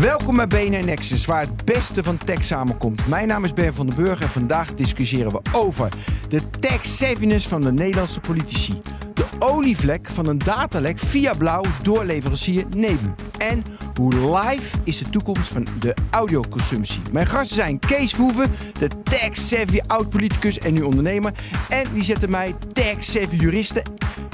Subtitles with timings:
[0.00, 3.06] Welkom bij BNN Nexus, waar het beste van tech samenkomt.
[3.06, 5.88] Mijn naam is Ben van den Burg en vandaag discussiëren we over
[6.28, 8.80] de tech-savviness van de Nederlandse politici.
[9.14, 13.12] De olievlek van een datalek via blauw door leverancier Nebu.
[13.38, 13.64] En
[13.94, 17.00] hoe live is de toekomst van de audioconsumptie.
[17.12, 21.32] Mijn gasten zijn Kees Verhoeven, de tech-savvy oud-politicus en nu ondernemer.
[21.68, 23.82] En wie zette mij tech-savvy juristen.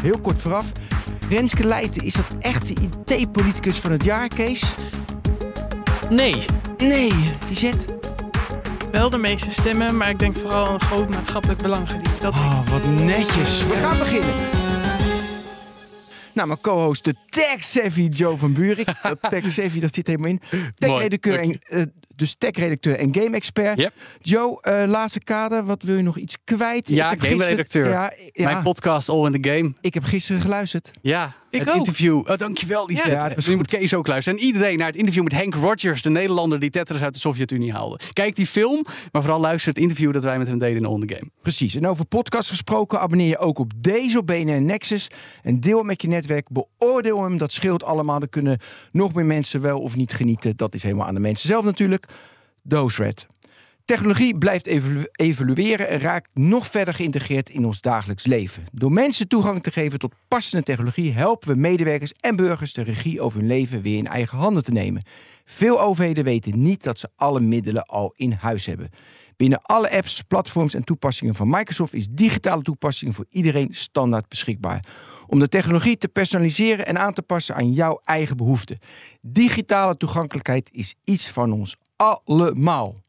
[0.03, 0.73] Heel kort vooraf,
[1.29, 2.75] Renske Leijten, is dat echt de
[3.17, 4.75] IT-politicus van het jaar, Kees?
[6.15, 6.45] Nee.
[6.79, 7.13] Nee,
[7.47, 7.95] die zet.
[8.93, 12.21] Wel de meeste stemmen, maar ik denk vooral een groot maatschappelijk belang gediend.
[12.21, 13.67] Dat Oh, wat netjes.
[13.67, 14.35] We gaan beginnen.
[16.33, 18.87] Nou, mijn co-host, de tech-savvy Joe van Buurik.
[19.03, 20.41] Dat tech-savvy, dat zit helemaal in.
[20.75, 21.83] Tech-redacteur en, eh,
[22.17, 23.79] dus tech-redacteur en game-expert.
[23.79, 23.93] Yep.
[24.21, 26.89] Joe, eh, laatste kader, wat wil je nog iets kwijt?
[26.89, 27.89] Ja, game-redacteur.
[27.89, 29.73] Ja, ja, Mijn podcast All in the Game.
[29.81, 30.91] ik heb gisteren geluisterd.
[31.01, 31.77] Ja, Ik het ook.
[31.77, 32.17] interview.
[32.17, 33.11] Oh, dankjewel, Lisette.
[33.11, 34.39] Ja, je moet Kees ook luisteren.
[34.39, 37.73] En iedereen naar het interview met Hank Rogers, de Nederlander die Tetris uit de Sovjet-Unie
[37.73, 37.99] haalde.
[38.13, 41.07] Kijk die film, maar vooral luister het interview dat wij met hem deden in in
[41.07, 41.31] the Game.
[41.43, 41.75] Precies.
[41.75, 45.09] En over podcast gesproken, abonneer je ook op deze op BNN Nexus.
[45.43, 46.49] En deel hem met je netwerk.
[46.49, 48.19] Beoordeel hem, dat scheelt allemaal.
[48.19, 48.59] Dan kunnen
[48.93, 50.57] nog meer mensen wel of niet genieten.
[50.57, 52.07] Dat is helemaal aan de mensen zelf natuurlijk.
[52.63, 53.27] Dose Red.
[53.85, 58.65] Technologie blijft evolu- evolueren en raakt nog verder geïntegreerd in ons dagelijks leven.
[58.73, 63.21] Door mensen toegang te geven tot passende technologie helpen we medewerkers en burgers de regie
[63.21, 65.05] over hun leven weer in eigen handen te nemen.
[65.45, 68.91] Veel overheden weten niet dat ze alle middelen al in huis hebben.
[69.37, 74.87] Binnen alle apps, platforms en toepassingen van Microsoft is digitale toepassingen voor iedereen standaard beschikbaar.
[75.27, 78.79] Om de technologie te personaliseren en aan te passen aan jouw eigen behoeften.
[79.21, 83.04] Digitale toegankelijkheid is iets van ons allemaal.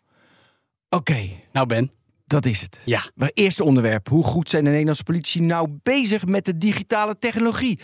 [0.95, 1.91] Oké, Nou Ben,
[2.25, 2.79] dat is het.
[2.85, 3.03] ja.
[3.15, 4.07] Maar eerste onderwerp.
[4.07, 7.79] Hoe goed zijn de Nederlandse politici nou bezig met de digitale technologie?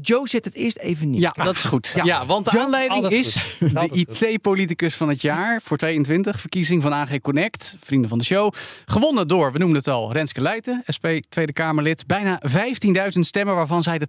[0.00, 1.20] Joe zet het eerst even neer.
[1.20, 1.92] Ja, dat is goed.
[1.94, 2.04] Ja.
[2.04, 3.74] Ja, want de aanleiding is goed.
[3.74, 4.06] de.
[4.20, 6.40] IT-politicus van het jaar voor 22.
[6.40, 8.52] Verkiezing van AG Connect, vrienden van de show.
[8.84, 12.06] Gewonnen door, we noemden het al, Renske Leijten, SP Tweede Kamerlid.
[12.06, 14.08] Bijna 15.000 stemmen, waarvan zij de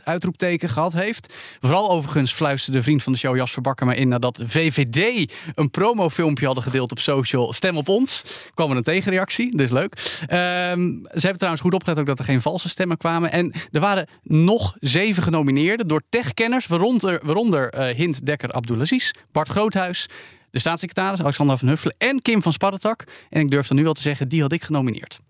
[0.00, 1.34] 80% uitroepteken gehad heeft.
[1.60, 5.70] Vooral overigens fluisterde de vriend van de show Jasper Bakker maar in nadat VVD een
[5.70, 7.52] promofilmpje hadden gedeeld op social.
[7.52, 8.22] Stem op ons.
[8.56, 9.92] Kwam er een tegenreactie, dus leuk.
[10.26, 13.32] Ehm, ze hebben trouwens goed opgelet ook dat er geen valse stemmen kwamen.
[13.32, 20.08] En er waren nog zeven genomineerden door techkenners, waaronder, eh, Hint Dekker Abdulaziz, Bart Groothuis,
[20.50, 23.04] de staatssecretaris Alexander van Huffelen en Kim van Sparretak.
[23.30, 25.20] En ik durf dan nu wel te zeggen, die had ik genomineerd.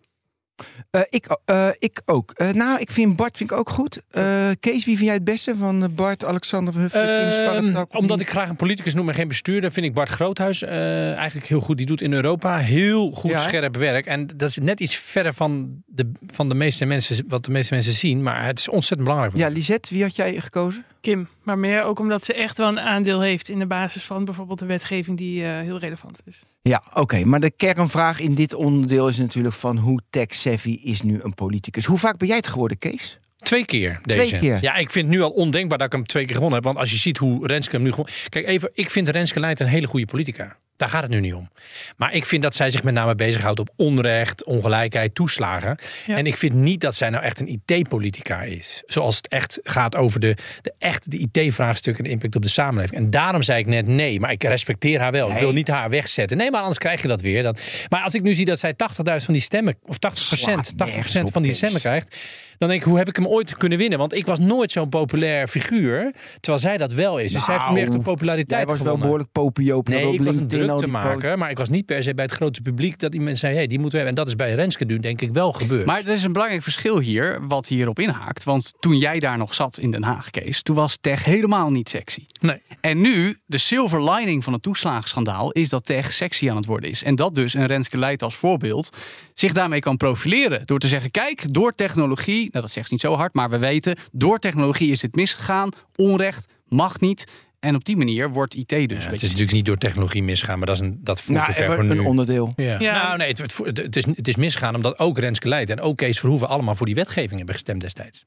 [0.90, 2.30] Eh, ik, eh, ik ook.
[2.30, 4.00] Eh, nou, ik vind Bart vind ik ook goed.
[4.10, 8.20] Eh, Kees, wie vind jij het beste van Bart, Alexander van Huffelen, Kim Ehm, omdat
[8.20, 11.60] ik graag een politicus noem en geen bestuurder, vind ik Bart Groothuis eh, eigenlijk heel
[11.60, 11.76] goed.
[11.76, 14.06] Die doet in Europa heel goed Ja, scherp werk.
[14.06, 17.74] En dat is net iets verder van de, van de meeste mensen, wat de meeste
[17.74, 18.22] mensen zien.
[18.22, 19.36] Maar het is ontzettend belangrijk.
[19.36, 20.84] Ja, Lisette, wie had jij gekozen?
[21.00, 24.24] Kim, maar meer ook omdat ze echt wel een aandeel heeft in de basis van
[24.24, 26.42] bijvoorbeeld de wetgeving die eh, heel relevant is.
[26.62, 27.24] Ja, oké.
[27.24, 30.00] Maar de kernvraag in dit onderdeel is natuurlijk van hoe
[30.46, 31.84] tech-savvy is nu een politicus.
[31.84, 33.20] Hoe vaak ben jij het geworden, Kees?
[33.36, 34.38] Twee keer Twee deze.
[34.38, 34.58] keer?
[34.60, 36.64] Ja, ik vind het nu al ondenkbaar dat ik hem twee keer gewonnen heb.
[36.64, 38.08] Want als je ziet hoe Renske hem nu gewoon...
[38.28, 40.56] Kijk even, ik vind Renske Leijten een hele goede politica.
[40.76, 41.50] Daar gaat het nu niet om.
[41.96, 45.78] Maar ik vind dat zij zich met name bezighoudt op onrecht, ongelijkheid, toeslagen.
[46.06, 46.16] Ja.
[46.16, 48.82] En ik vind niet dat zij nou echt een IT-politica is.
[48.86, 52.48] Zoals het echt gaat over de, de, echt de IT-vraagstukken en de impact op de
[52.48, 53.00] samenleving.
[53.00, 55.30] En daarom zei ik net nee, maar ik respecteer haar wel.
[55.30, 56.36] Ik wil niet haar wegzetten.
[56.36, 57.42] Nee, maar anders krijg je dat weer.
[57.42, 57.56] Dan,
[57.88, 58.76] maar als ik nu zie dat zij 80.000
[59.16, 62.16] van die stemmen, of 80%, Slaat 80% nergens op, van die stemmen krijgt.
[62.58, 63.98] Dan denk ik, hoe heb ik hem ooit kunnen winnen?
[63.98, 66.12] Want ik was nooit zo'n populair figuur.
[66.40, 67.32] Terwijl zij dat wel is.
[67.32, 69.88] Dus zij heeft Nou, meer de populariteit Jij was wel behoorlijk popioop.
[69.88, 71.38] Nee, op ik was een druk te maken.
[71.38, 73.78] Maar ik was niet per se bij het grote publiek dat mensen zeiden, hey, die
[73.78, 74.24] moeten we hebben.
[74.24, 75.86] En dat is bij Renske nu denk ik wel gebeurd.
[75.86, 78.44] Maar er is een belangrijk verschil hier, wat hierop inhaakt.
[78.44, 81.88] Want toen jij daar nog zat in Den Haag, Kees, toen was tech helemaal niet
[81.88, 82.26] sexy.
[82.40, 82.62] nee.
[82.80, 86.90] En nu, de silver lining van het toeslagenschandaal, is dat tech sexy aan het worden
[86.90, 87.02] is.
[87.02, 88.96] En dat dus een Renske Leijt als voorbeeld
[89.38, 90.62] zich daarmee kan profileren.
[90.66, 93.58] Door te zeggen, kijk, door technologie, nou dat zegt ze niet zo hard, maar we
[93.58, 97.24] weten, door technologie is dit misgegaan, onrecht, mag niet.
[97.60, 98.78] En op die manier wordt IT dus.
[98.78, 101.38] Ja, een het is natuurlijk niet door technologie misgaan, maar dat, is een, dat voelt
[101.38, 101.98] Nou, te ver voor nu.
[101.98, 102.52] een onderdeel.
[102.56, 102.80] Ja.
[102.80, 103.02] Ja.
[103.02, 105.96] Nou, nee, het, het, het, is, het is misgegaan omdat ook Renske Leijt en ook
[105.96, 108.24] Kees Verhoeven allemaal voor die wetgeving hebben gestemd destijds.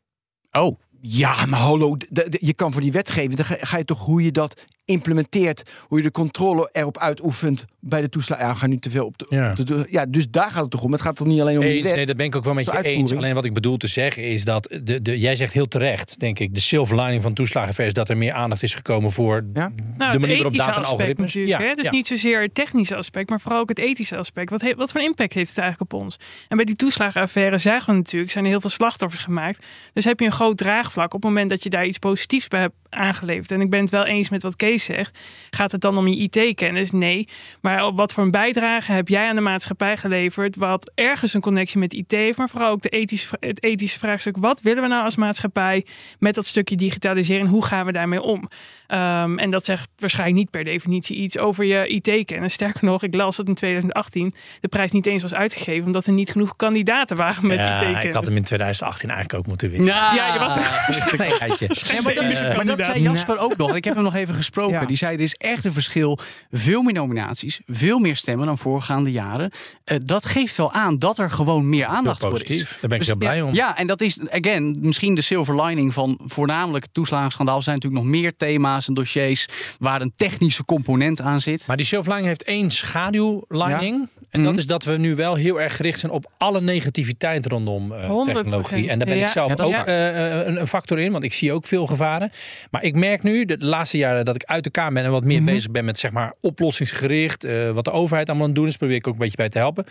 [0.51, 1.97] Oh, Ja, maar hallo,
[2.29, 5.97] je kan voor die wetgeving, dan ga, ga je toch hoe je dat implementeert, hoe
[5.97, 8.39] je de controle erop uitoefent bij de toeslag.
[8.39, 9.49] Ja, we gaan nu te veel op de, Ja.
[9.59, 10.91] op de- ja, dus daar gaat het toch om.
[10.91, 11.95] Het gaat toch niet alleen om die Eens, wet.
[11.95, 13.13] nee, dat ben ik ook wel met de je eens.
[13.15, 16.39] Alleen wat ik bedoel te zeggen is dat, de, de, jij zegt heel terecht, denk
[16.39, 19.71] ik, de silver lining van toeslagenvers, dat er meer aandacht is gekomen voor Ja?
[19.97, 21.33] Nou, de manier waarop data en algoritmes...
[21.35, 21.67] natuurlijk.
[21.69, 21.73] hè?
[21.75, 21.91] Dus ja.
[21.91, 24.49] niet zozeer het technische aspect, maar vooral ook het ethische aspect.
[24.49, 26.17] Wat, he- wat voor impact heeft het eigenlijk op ons?
[26.47, 29.65] En bij die toeslagenaffaire zagen we natuurlijk, zijn er heel veel slachtoffers gemaakt.
[29.93, 32.59] Dus heb je een groot draagvlak op het moment dat je daar iets positiefs bij
[32.59, 33.51] hebt aangeleverd.
[33.51, 35.17] En ik ben het wel eens met wat Kees zegt.
[35.49, 36.91] Gaat het dan om je IT-kennis?
[36.91, 37.27] Nee.
[37.61, 40.55] Maar wat voor een bijdrage heb jij aan de maatschappij geleverd?
[40.55, 44.37] Wat ergens een connectie met IT heeft, maar vooral ook de ethische, het ethische vraagstuk.
[44.37, 45.85] Wat willen we nou als maatschappij
[46.19, 47.45] met dat stukje digitaliseren?
[47.45, 48.47] En hoe gaan we daarmee om?
[48.89, 52.53] Ehm, en dat zegt waarschijnlijk niet per definitie iets over je IT-kennis.
[52.53, 56.13] Sterker nog, ik las dat in 2018 de prijs niet eens was uitgegeven, omdat er
[56.13, 58.03] niet genoeg kandidaten waren met Ja, IT-kennis.
[58.03, 59.87] ik had hem in 2018 eigenlijk ook moeten winnen.
[59.87, 60.55] Ja, je was
[61.17, 61.67] Nee, geitje.
[61.93, 63.75] Ja, maar, dat, is- maar dat zei Jasper ook nog.
[63.75, 64.79] Ik heb hem nog even gesproken.
[64.79, 64.85] Ja.
[64.85, 66.19] Die zei: er is echt een verschil.
[66.51, 69.51] Veel meer nominaties, veel meer stemmen dan voorgaande jaren.
[69.83, 72.59] Eh, dat geeft wel aan dat er gewoon meer aandacht voor is.
[72.63, 73.53] Daar ben ik Dus heel blij ja, om.
[73.53, 77.57] Ja, en dat is, again, misschien de silver lining van voornamelijk het toeslagenschandaal.
[77.57, 79.47] Er zijn natuurlijk nog meer thema's en dossiers
[79.79, 81.67] waar een technische component aan zit.
[81.67, 84.07] Maar die silverlining heeft één schaduwlining.
[84.29, 84.49] En Mhm.
[84.49, 88.07] dat is dat we nu wel heel erg gericht zijn op alle negativiteit rondom eh,
[88.09, 88.37] 100%.
[88.37, 88.89] technologie.
[88.89, 91.23] En daar ben Ja, ik zelf ja, ook is- eh, een, een factor in, want
[91.23, 92.31] ik zie ook veel gevaren.
[92.71, 95.23] Maar ik merk nu, de laatste jaren dat ik uit de Kamer ben en wat
[95.23, 95.51] meer Mhm.
[95.51, 98.77] bezig ben met zeg maar oplossingsgericht, eh, wat de overheid allemaal aan het doen is,
[98.77, 99.85] probeer ik ook een beetje bij te helpen.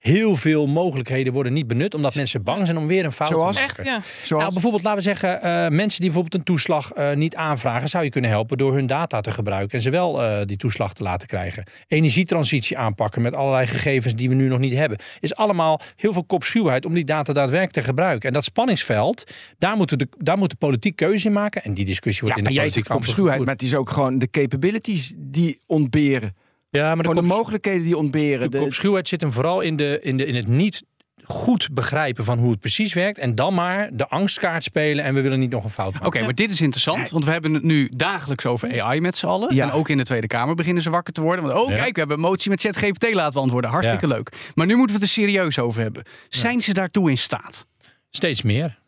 [0.00, 3.56] Heel veel mogelijkheden worden niet benut, omdat mensen bang zijn om weer een fout Zoals?
[3.56, 3.84] te maken.
[3.84, 4.00] Echt, ja.
[4.24, 4.42] Zoals?
[4.42, 8.04] Nou, bijvoorbeeld, laten we zeggen, eh, mensen die bijvoorbeeld een toeslag eh, niet aanvragen, zou
[8.04, 11.02] je kunnen helpen door hun data te gebruiken en ze wel eh, die toeslag te
[11.02, 11.64] laten krijgen.
[11.88, 14.98] Energietransitie aanpakken met allerlei gegevens die we nu nog niet hebben.
[15.20, 18.28] Is allemaal heel veel kopschuwheid om die data daadwerkelijk te gebruiken.
[18.28, 19.24] En dat spanningsveld,
[19.58, 21.62] daar moet de, daar moet de politiek keuze in maken.
[21.64, 23.62] En die discussie wordt ja, in maar de jij zegt politiek op schuwheid, maar het
[23.62, 26.34] is ook gewoon de capabilities die ontberen.
[26.70, 28.50] Ja, maar de, mogelijkheden die ontberen.
[28.50, 30.82] de De- kopschuwheid zit hem vooral in, de, in, de, in het niet
[31.24, 33.18] goed begrijpen van hoe het precies werkt.
[33.18, 36.06] En dan maar de angstkaart spelen en we willen niet nog een fout maken.
[36.08, 39.26] Oké, maar dit is interessant, want we hebben het nu dagelijks over AI met z'n
[39.26, 39.54] allen.
[39.54, 39.64] Ja.
[39.64, 41.44] En ook in de Tweede Kamer beginnen ze wakker te worden.
[41.44, 41.76] Want, oh, Ja.
[41.76, 43.70] kijk, we hebben een motie met ChatGPT laten beantwoorden.
[43.70, 44.14] Hartstikke Ja.
[44.14, 44.32] leuk.
[44.54, 46.02] Maar nu moeten we het er serieus over hebben.
[46.28, 47.66] Zijn ze daartoe in staat?
[48.10, 48.78] Steeds meer.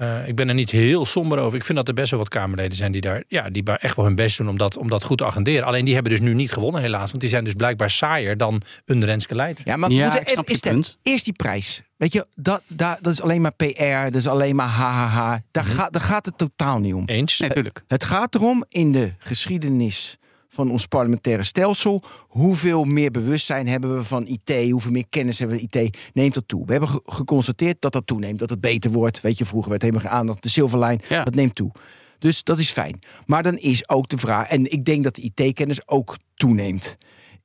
[0.00, 1.58] Eh, ik ben er niet heel somber over.
[1.58, 4.04] Ik vind dat er best wel wat Kamerleden zijn die daar, ja, die echt wel
[4.04, 5.64] hun best doen om dat, om dat goed te agenderen.
[5.66, 7.08] Alleen die hebben dus nu niet gewonnen helaas.
[7.08, 9.64] Want die zijn dus blijkbaar saaier dan een Renske Leijten.
[9.66, 10.82] Ja, maar Ja, moet er ik snap even je stemmen.
[10.82, 10.98] punt.
[11.02, 11.82] Eerst die prijs.
[11.96, 15.42] Weet je, dat, dat, dat is alleen maar PR, dat is alleen maar hahaha.
[15.50, 15.74] Daar, Mhm.
[15.74, 17.02] gaat, daar gaat het totaal niet om.
[17.06, 17.38] Eens?
[17.38, 17.82] Nee, natuurlijk.
[17.88, 20.18] Het gaat erom in de geschiedenis
[20.64, 22.02] van ons parlementaire stelsel.
[22.28, 24.70] Hoeveel meer bewustzijn hebben we van IT?
[24.70, 25.96] Hoeveel meer kennis hebben we IT?
[26.12, 26.66] Neemt dat toe?
[26.66, 28.38] We hebben ge- geconstateerd dat dat toeneemt.
[28.38, 29.20] Dat het beter wordt.
[29.20, 30.42] Weet je, vroeger werd helemaal geen aandacht.
[30.42, 31.24] De silverlijn, Ja.
[31.24, 31.72] dat neemt toe.
[32.18, 32.98] Dus dat is fijn.
[33.26, 36.96] Maar dan is ook de vraag, en ik denk dat de IT-kennis ook toeneemt.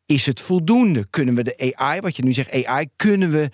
[0.06, 1.08] Is het voldoende?
[1.10, 3.50] Kunnen we de AI, wat je nu zegt, AI, kunnen we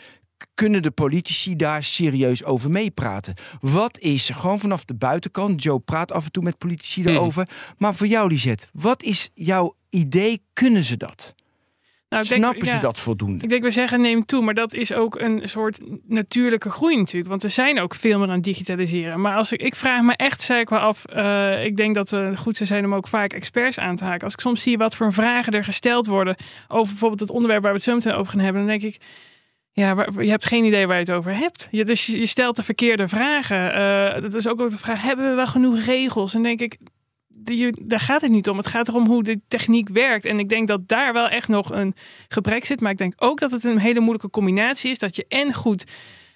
[0.53, 3.33] kunnen de politici daar serieus over meepraten?
[3.59, 5.63] Wat is gewoon vanaf de buitenkant?
[5.63, 7.47] Joe praat af en toe met politici erover.
[7.77, 10.43] Maar voor jou, Lisette, wat is jouw idee?
[10.53, 11.35] Kunnen ze dat?
[12.09, 12.79] Nou, ik denk- Snappen ze ja.
[12.79, 13.43] dat voldoende?
[13.43, 17.29] Ik denk, we zeggen neem toe, maar dat is ook een soort natuurlijke groei natuurlijk.
[17.29, 19.21] Want we zijn ook veel meer aan het digitaliseren.
[19.21, 22.37] Maar als ik, ik vraag me echt zeker wel af, eh, ik denk dat we
[22.37, 24.23] goed zou zijn om ook vaak experts aan te haken.
[24.23, 26.35] Als ik soms zie wat voor vragen er gesteld worden
[26.67, 29.01] over bijvoorbeeld het onderwerp waar we het zo meteen over gaan hebben, dan denk ik,
[29.73, 31.67] ja, je hebt geen idee waar je het over hebt.
[31.71, 33.73] Je, dus je stelt de verkeerde vragen.
[33.73, 36.33] Eh, dat is ook, ook de vraag, hebben we wel genoeg regels?
[36.33, 36.77] En denk ik,
[37.81, 38.57] daar gaat het niet om.
[38.57, 40.25] Het gaat erom hoe de techniek werkt.
[40.25, 41.95] En ik denk dat daar wel echt nog een
[42.27, 42.79] gebrek zit.
[42.79, 44.99] Maar ik denk ook dat het een hele moeilijke combinatie is.
[44.99, 45.83] Dat je en goed,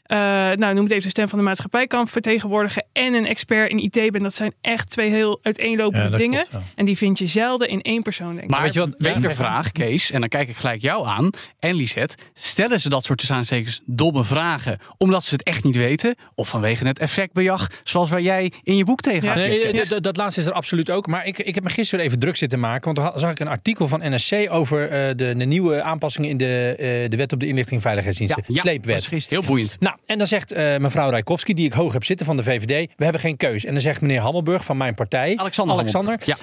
[0.06, 0.18] eh,
[0.57, 2.86] nou noem het even de stem van de maatschappij kan vertegenwoordigen.
[2.94, 4.22] En een expert in IT bent.
[4.24, 6.48] Dat zijn echt twee heel uiteenlopende Ja, dingen.
[6.50, 6.72] klopt, ja.
[6.75, 8.50] En die vind je zelden in één persoon, denk ik.
[8.50, 11.08] Maar weet je wat- weet ja, de vraag, Kees, en dan kijk ik gelijk jou
[11.08, 11.29] aan
[11.60, 12.15] en Lisette.
[12.34, 16.15] Stellen ze dat soort tussen aanstekens domme vragen omdat ze het echt niet weten?
[16.36, 19.36] Of vanwege het effectbejag, zoals waar jij in je boek tegen Ja.
[19.36, 21.08] Nee, eh, dat- dat laatste is er absoluut ook.
[21.08, 22.94] Maar ik, ik heb me gisteren even druk zitten maken.
[22.94, 26.38] Want toen zag ik een artikel van NRC over eh, de, de nieuwe aanpassingen in
[26.38, 28.44] de, eh, de wet op de inlichting en veiligheidsdiensten.
[28.48, 29.25] Ja, Sleepwet.
[29.29, 29.75] Heel boeiend.
[29.79, 32.92] Nou, en dan zegt eh, mevrouw Rijkowski, die ik hoog heb zitten van de VVD,
[32.96, 33.66] we hebben geen keus.
[33.66, 35.75] En dan zegt meneer Hammelburg van mijn partij, Alexander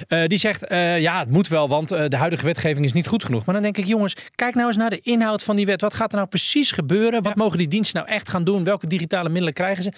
[0.09, 3.25] eh, die zegt, eh, ja, het moet wel, want de huidige wetgeving is niet goed
[3.25, 3.45] genoeg.
[3.45, 5.81] Maar dan denk ik, jongens, kijk nou eens naar de inhoud van die wet.
[5.81, 7.23] Wat gaat er nou precies gebeuren?
[7.23, 8.65] Wat mogen die diensten nou echt gaan doen?
[8.65, 9.93] Welke digitale middelen krijgen ze?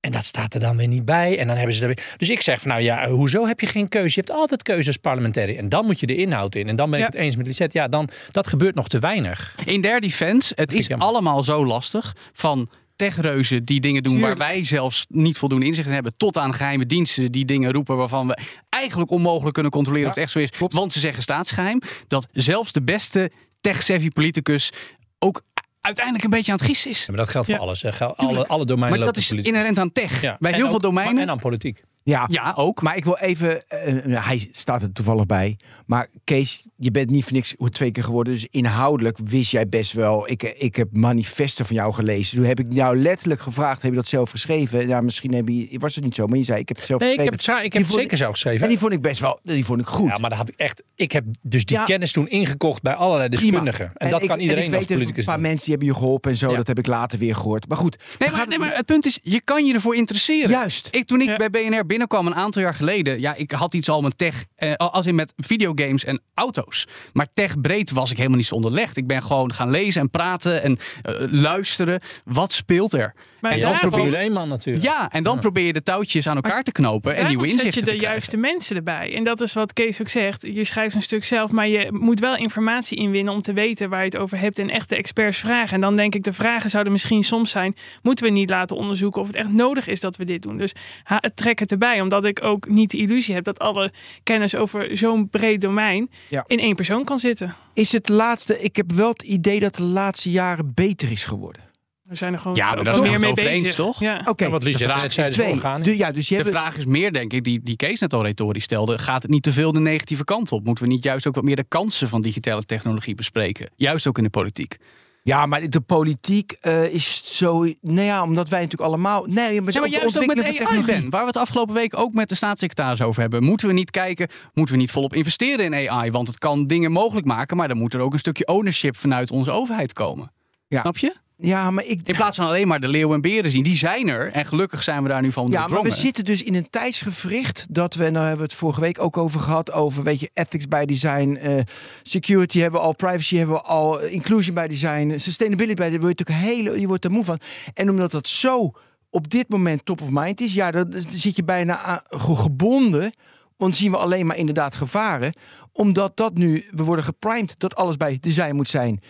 [0.00, 1.38] En dat staat er dan weer niet bij.
[1.38, 2.14] En dan hebben ze er weer.
[2.16, 4.08] Dus ik zeg van nou ja, hoezo heb je geen keuze?
[4.14, 5.56] Je hebt altijd keuzes parlementair.
[5.58, 6.68] En dan moet je de inhoud in.
[6.68, 7.10] En dan ben ik Ja.
[7.10, 7.78] het eens met Lisette.
[7.78, 9.54] Ja, dan dat gebeurt nog te weinig.
[9.64, 12.16] In der defense, het is allemaal zo lastig.
[12.32, 16.12] Van techreuzen die dingen doen waar wij zelfs niet voldoende inzicht in hebben.
[16.16, 18.38] Tot aan geheime diensten die dingen roepen waarvan we
[18.68, 20.50] eigenlijk onmogelijk kunnen controleren of het echt zo is.
[20.58, 21.80] Want ze zeggen staatsgeheim.
[22.08, 23.30] Dat zelfs de beste
[23.60, 24.72] tech-savvy politicus
[25.18, 25.42] ook
[25.80, 26.98] uiteindelijk een beetje aan het gissen is.
[26.98, 27.82] Ja, maar dat geldt voor alles.
[27.82, 28.04] hè.
[28.06, 30.20] Alle, alle domeinen Maar dat is inherent aan tech.
[30.20, 31.22] Bij En heel ook- veel domeinen.
[31.22, 31.82] En aan politiek.
[32.02, 32.82] Ja, Ja, ook.
[32.82, 33.68] maar ik wil even...
[33.68, 35.56] eh, hij staat er toevallig bij.
[35.86, 38.32] Maar Kees, je bent niet voor niks twee keer geworden.
[38.32, 40.30] Dus inhoudelijk wist jij best wel...
[40.30, 42.36] Ik, ik heb manifesten van jou gelezen.
[42.36, 44.88] Toen heb ik jou letterlijk gevraagd, heb je dat zelf geschreven?
[44.88, 47.00] Ja, misschien heb je, was het niet zo, maar je zei, ik heb het zelf
[47.00, 47.44] Nee, ik geschreven.
[47.46, 48.62] heb het, ik heb het zeker zelf geschreven.
[48.62, 50.08] En die vond ik best wel, die vond ik goed.
[50.08, 50.82] Ja, maar dat heb ik echt.
[50.94, 51.84] Ik heb dus die Ja.
[51.84, 53.92] kennis toen ingekocht bij allerlei deskundigen.
[53.94, 55.42] En, dat ik- kan iedereen ik als weet, politicus Een paar doen.
[55.46, 56.50] mensen die hebben je geholpen en zo.
[56.50, 56.56] Ja.
[56.56, 57.68] Dat heb ik later weer gehoord.
[57.68, 57.96] Maar goed.
[58.18, 60.50] Nee, maar, nee, het- maar het punt is, je kan je ervoor interesseren.
[60.50, 60.88] Juist.
[60.90, 61.36] Ik, toen ik Ja.
[61.36, 64.74] bij BNR binnenkwam een aantal jaar geleden, ja, ik had iets al met tech, eh,
[64.74, 66.86] als in met videogames en auto's.
[67.12, 68.96] Maar tech breed was ik helemaal niet zo onderlegd.
[68.96, 72.00] Ik ben gewoon gaan lezen en praten en eh, luisteren.
[72.24, 73.14] Wat speelt er?
[73.40, 74.84] Maar En dan probeer je één man natuurlijk.
[74.84, 77.64] Ja, en dan probeer je de touwtjes aan elkaar te knopen en nieuwe zet je
[77.66, 79.14] inzichten de te juiste mensen erbij.
[79.14, 80.42] En dat is wat Kees ook zegt.
[80.42, 83.98] Je schrijft een stuk zelf, maar je moet wel informatie inwinnen om te weten waar
[83.98, 85.74] je het over hebt en echte experts vragen.
[85.74, 89.20] En dan denk ik, de vragen zouden misschien soms zijn: moeten we niet laten onderzoeken
[89.20, 90.56] of het echt nodig is dat we dit doen?
[90.56, 93.92] Dus ha, trek het erbij, omdat ik ook niet de illusie heb dat alle
[94.22, 96.44] kennis over zo'n breed domein Ja.
[96.46, 97.54] in één persoon kan zitten.
[97.74, 101.62] Is het laatste, ik heb wel het idee dat de laatste jaren beter is geworden.
[102.10, 103.64] We zijn er gewoon Ja, maar zijn meer mee bezig.
[103.66, 104.00] eens, toch?
[104.00, 104.22] Ja.
[104.26, 105.50] Oké, wat Lies de vraag net is zei, is twee.
[105.52, 105.86] organisch.
[105.86, 108.12] Du- ja, dus je De hebt, vraag is meer, denk ik, die, die Kees net
[108.14, 108.98] al retorisch stelde.
[108.98, 110.64] Gaat het niet te veel de negatieve kant op?
[110.64, 113.70] Moeten we niet juist ook wat meer de kansen van digitale technologie bespreken?
[113.76, 114.76] Juist ook in de politiek.
[115.22, 117.60] ja, maar de politiek eh, is zo.
[117.80, 119.24] Nou ja, omdat wij natuurlijk allemaal.
[119.26, 121.00] Nee, maar, Ja, maar de juist ook met ontwikkeling van AI, technologie.
[121.02, 123.42] Ben, waar we het afgelopen week ook met de staatssecretaris over hebben.
[123.44, 126.10] Moeten we niet kijken, moeten we niet volop investeren in AI?
[126.10, 129.30] Want het kan dingen mogelijk maken, maar dan moet er ook een stukje ownership vanuit
[129.30, 130.32] onze overheid komen.
[130.68, 130.80] Ja.
[130.80, 131.14] Snap je?
[131.40, 132.00] Ja, maar ik.
[132.04, 133.62] In plaats van alleen maar de leeuwen en beren zien.
[133.62, 136.42] Die zijn er en gelukkig zijn we daar nu van Ja, maar we zitten dus
[136.42, 140.02] in een tijdsgevricht dat we, nou hebben we het vorige week ook over gehad, over
[140.02, 141.60] weet je, ethics by design, eh,
[142.02, 146.00] security hebben we al, privacy hebben we al, eh, inclusion by design, sustainability by design,
[146.06, 147.38] je natuurlijk hele, je wordt er moe van.
[147.74, 148.70] En omdat dat zo
[149.10, 153.12] op dit moment top of mind is, ja, dan zit je bijna aan- gebonden.
[153.56, 155.32] Want zien we alleen maar inderdaad gevaren.
[155.72, 159.00] Omdat dat nu, we worden geprimed dat alles bij design moet zijn.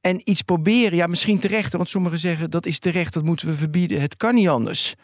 [0.00, 1.72] En iets proberen, ja, misschien terecht.
[1.72, 4.00] Want sommigen zeggen dat is terecht, dat moeten we verbieden.
[4.00, 4.94] Het kan niet anders.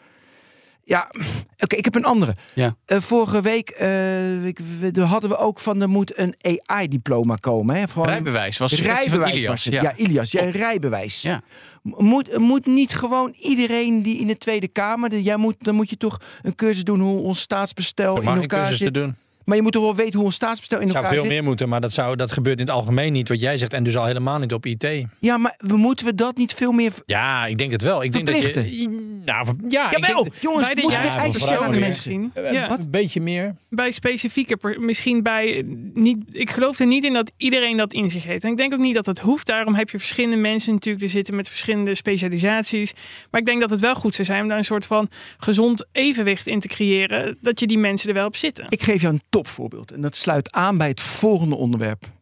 [0.83, 1.11] Ja,
[1.63, 2.35] oké, ik heb een andere.
[2.53, 2.75] Ja.
[2.85, 6.35] Eh, vorige week eh, hadden we ook van er moet een
[6.65, 7.75] AI-diploma komen.
[7.75, 7.87] Hè?
[7.87, 9.47] Gewoon Rijbewijs was van rijbewijs Ilias.
[9.47, 9.73] was het.
[9.73, 9.81] Ja.
[9.81, 10.55] Ja, Ilias, ja, Klopt.
[10.55, 11.21] rijbewijs.
[11.21, 11.41] Ja.
[11.81, 15.89] Moet, moet niet gewoon iedereen die in de Tweede Kamer, de- jij moet, dan moet
[15.89, 18.93] je toch een cursus doen hoe ons staatsbestel in elkaar cursus te zit.
[18.93, 19.15] doen.
[19.47, 21.37] Maar je moet toch wel weten hoe ons staatsbestel in Het zou elkaar veel zit.
[21.39, 23.73] meer moeten, maar dat, zou, dat gebeurt in het algemeen niet wat jij zegt.
[23.73, 24.87] En dus al helemaal niet op IT.
[25.19, 26.91] Ja, maar we moeten we dat niet veel meer.
[27.05, 28.03] Ja, ik denk het wel.
[28.03, 29.15] Ik denk dat je.
[29.25, 32.19] Nou, ver- ja, ik Jawel, denk, jongens, moeten vooral aan de mensen.
[32.21, 32.31] misschien.
[32.45, 32.71] eh, Ja.
[32.71, 33.55] een beetje meer.
[33.69, 35.63] bij specifieke, per- misschien bij
[35.93, 36.17] niet.
[36.37, 38.43] Ik geloof er niet in dat iedereen dat in zich heeft.
[38.43, 39.45] En ik denk ook niet dat het hoeft.
[39.47, 42.93] Daarom heb je verschillende mensen natuurlijk er zitten met verschillende specialisaties.
[43.31, 45.85] Maar ik denk dat het wel goed zou zijn om daar een soort van gezond
[45.91, 47.37] evenwicht in te creëren.
[47.41, 48.65] Dat je die mensen er wel op zitten.
[48.69, 49.91] Ik geef jou een topvoorbeeld.
[49.91, 52.15] En dat sluit aan bij het volgende onderwerp.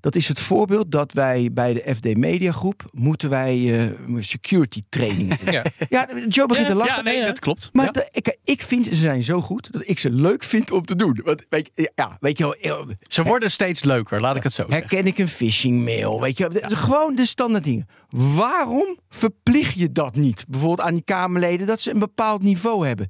[0.00, 4.82] Dat is het voorbeeld dat wij bij de FD Media Groep moeten wij eh, security
[4.88, 5.52] training doen.
[5.52, 5.64] Ja.
[5.88, 6.94] ja, Joe begint te lachen.
[6.94, 7.68] Ja, nee, dat klopt.
[7.72, 7.90] Maar Ja.
[7.90, 10.96] de- ik, ik vind ze zijn zo goed dat ik ze leuk vind om te
[10.96, 11.20] doen.
[11.24, 14.52] Want weet je, ja, weet je wel, eh, Ze worden steeds leuker, laat ik het
[14.52, 14.88] zo zeggen.
[14.88, 16.70] herken ik een phishing mail, weet je, wel.
[16.70, 17.86] gewoon de standaard dingen.
[18.08, 20.44] Waarom verplicht je dat niet?
[20.48, 23.08] Bijvoorbeeld aan die Kamerleden dat ze een bepaald niveau hebben.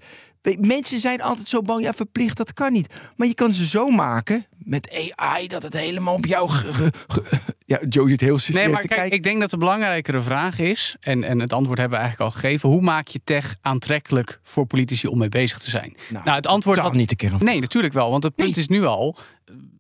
[0.61, 2.95] Mensen zijn altijd zo bang, ja, verplicht, dat kan niet.
[3.17, 6.51] Maar je kan ze zo maken met AI dat het helemaal op jou.
[7.67, 9.17] ja, Joe zit heel serieus Nee, maar te kijk, kijken.
[9.17, 12.41] ik denk dat de belangrijkere vraag is, en, en het antwoord hebben we eigenlijk al
[12.41, 15.97] gegeven, hoe maak je tech aantrekkelijk voor politici om mee bezig te zijn?
[16.09, 17.45] Nou, het antwoord wat, niet kern.
[17.45, 19.17] Nee, natuurlijk wel, want het punt is nu al,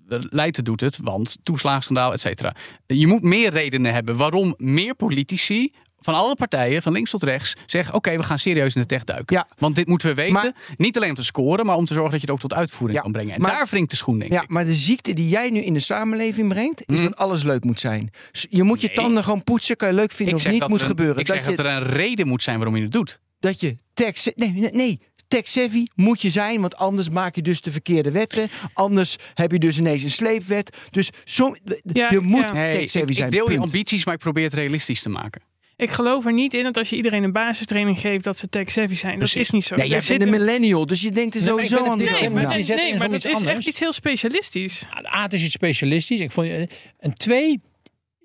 [0.09, 2.55] Leiden doet het, want toeslagenschandaal, et cetera.
[2.87, 7.55] Je moet meer redenen hebben waarom meer politici van alle partijen, van links tot rechts,
[7.67, 9.37] zeggen: Oké, we gaan serieus in de tech duiken.
[9.37, 9.49] Ja.
[9.59, 10.33] Want dit moeten we weten.
[10.33, 12.55] Maar- niet alleen om te scoren, maar om te zorgen dat je het ook tot
[12.55, 13.35] uitvoering Ja, kan brengen.
[13.35, 14.49] En maar- daar wringt de schoen, denk Ja, ik.
[14.49, 17.03] maar de ziekte die jij nu in de samenleving brengt, is Mhm.
[17.03, 18.11] dat alles leuk moet zijn.
[18.33, 18.97] Je moet je Nee.
[18.97, 21.19] tanden gewoon poetsen, kan je leuk vinden of niet, moet er gebeuren.
[21.19, 23.21] Ik dat zeg je, dat er een reden moet zijn waarom je het doet.
[23.41, 27.43] dat je tech, nee, nee, nee, tech savvy moet je zijn, want anders maak je
[27.43, 28.49] dus de verkeerde wetten.
[28.73, 30.77] Anders heb je dus ineens een sleepwet.
[30.91, 31.55] Dus zo,
[31.93, 32.55] Ja, je moet ja.
[32.55, 33.31] Hey, tech ik, zijn.
[33.31, 35.43] deel je ambities, maar ik probeer het realistisch te maken.
[35.79, 38.71] Ik geloof er niet in dat als je iedereen een basistraining geeft, dat ze tech
[38.71, 39.19] savvy zijn.
[39.19, 39.75] Dat is niet zo.
[39.75, 42.07] Nee, jij bent een millennial, dus je denkt er Nee, maar ik sowieso aan Nee,
[42.09, 43.57] maar, nee, maar om dat is anders.
[43.59, 44.85] echt iets heel specialistisch.
[45.15, 46.21] A, het is iets specialistisch.
[46.21, 46.69] Ik vond, je-
[46.99, 47.61] en twee,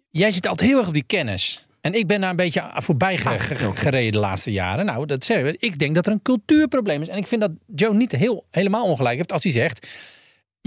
[0.10, 1.66] jij zit altijd heel erg op die kennis.
[1.82, 3.18] En ik ben daar een beetje voorbij
[3.74, 4.86] gereden de laatste jaren.
[4.86, 5.56] Nou, dat zeggen we.
[5.60, 7.08] Ik denk dat er een cultuurprobleem is.
[7.08, 9.88] En ik vind dat Joe niet heel, helemaal ongelijk heeft als hij zegt...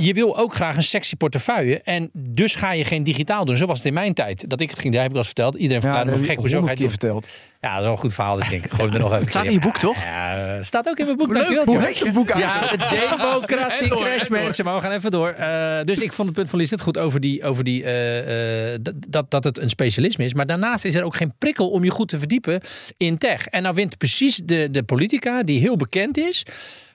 [0.03, 1.81] Je wil ook graag een sexy portefeuille.
[1.81, 3.57] En dus ga je geen digitaal doen.
[3.57, 4.51] Zo was het in mijn tijd.
[4.51, 5.55] Dat ik het ging, daar heb ik al eens verteld.
[5.55, 6.35] Iedereen Ja, verklaarde dat me gek.
[6.35, 7.27] je Hoezo ga je verteld.
[7.61, 8.35] Ja, dat is wel een goed verhaal.
[8.37, 9.23] Dus ik denk, gooi hem er nog even.
[9.23, 10.03] Het staat in je boek, toch?
[10.03, 11.27] Ja, staat ook in mijn boek.
[11.27, 11.87] Leuk, dankjewel, hoe Joe.
[11.87, 12.83] heet het boek eigenlijk?
[12.83, 14.65] Ja, de democratie door, crash, mensen.
[14.65, 15.29] Maar we gaan even door.
[15.29, 18.73] Eh, dus ik vond het punt van Lies het goed over, die, over die, eh,
[18.75, 20.35] eh, dat, dat, dat het een specialisme is.
[20.35, 22.61] Maar daarnaast is er ook geen prikkel om je goed te verdiepen
[22.97, 23.47] in tech.
[23.47, 26.45] En nou wint precies de, de politica, die heel bekend is,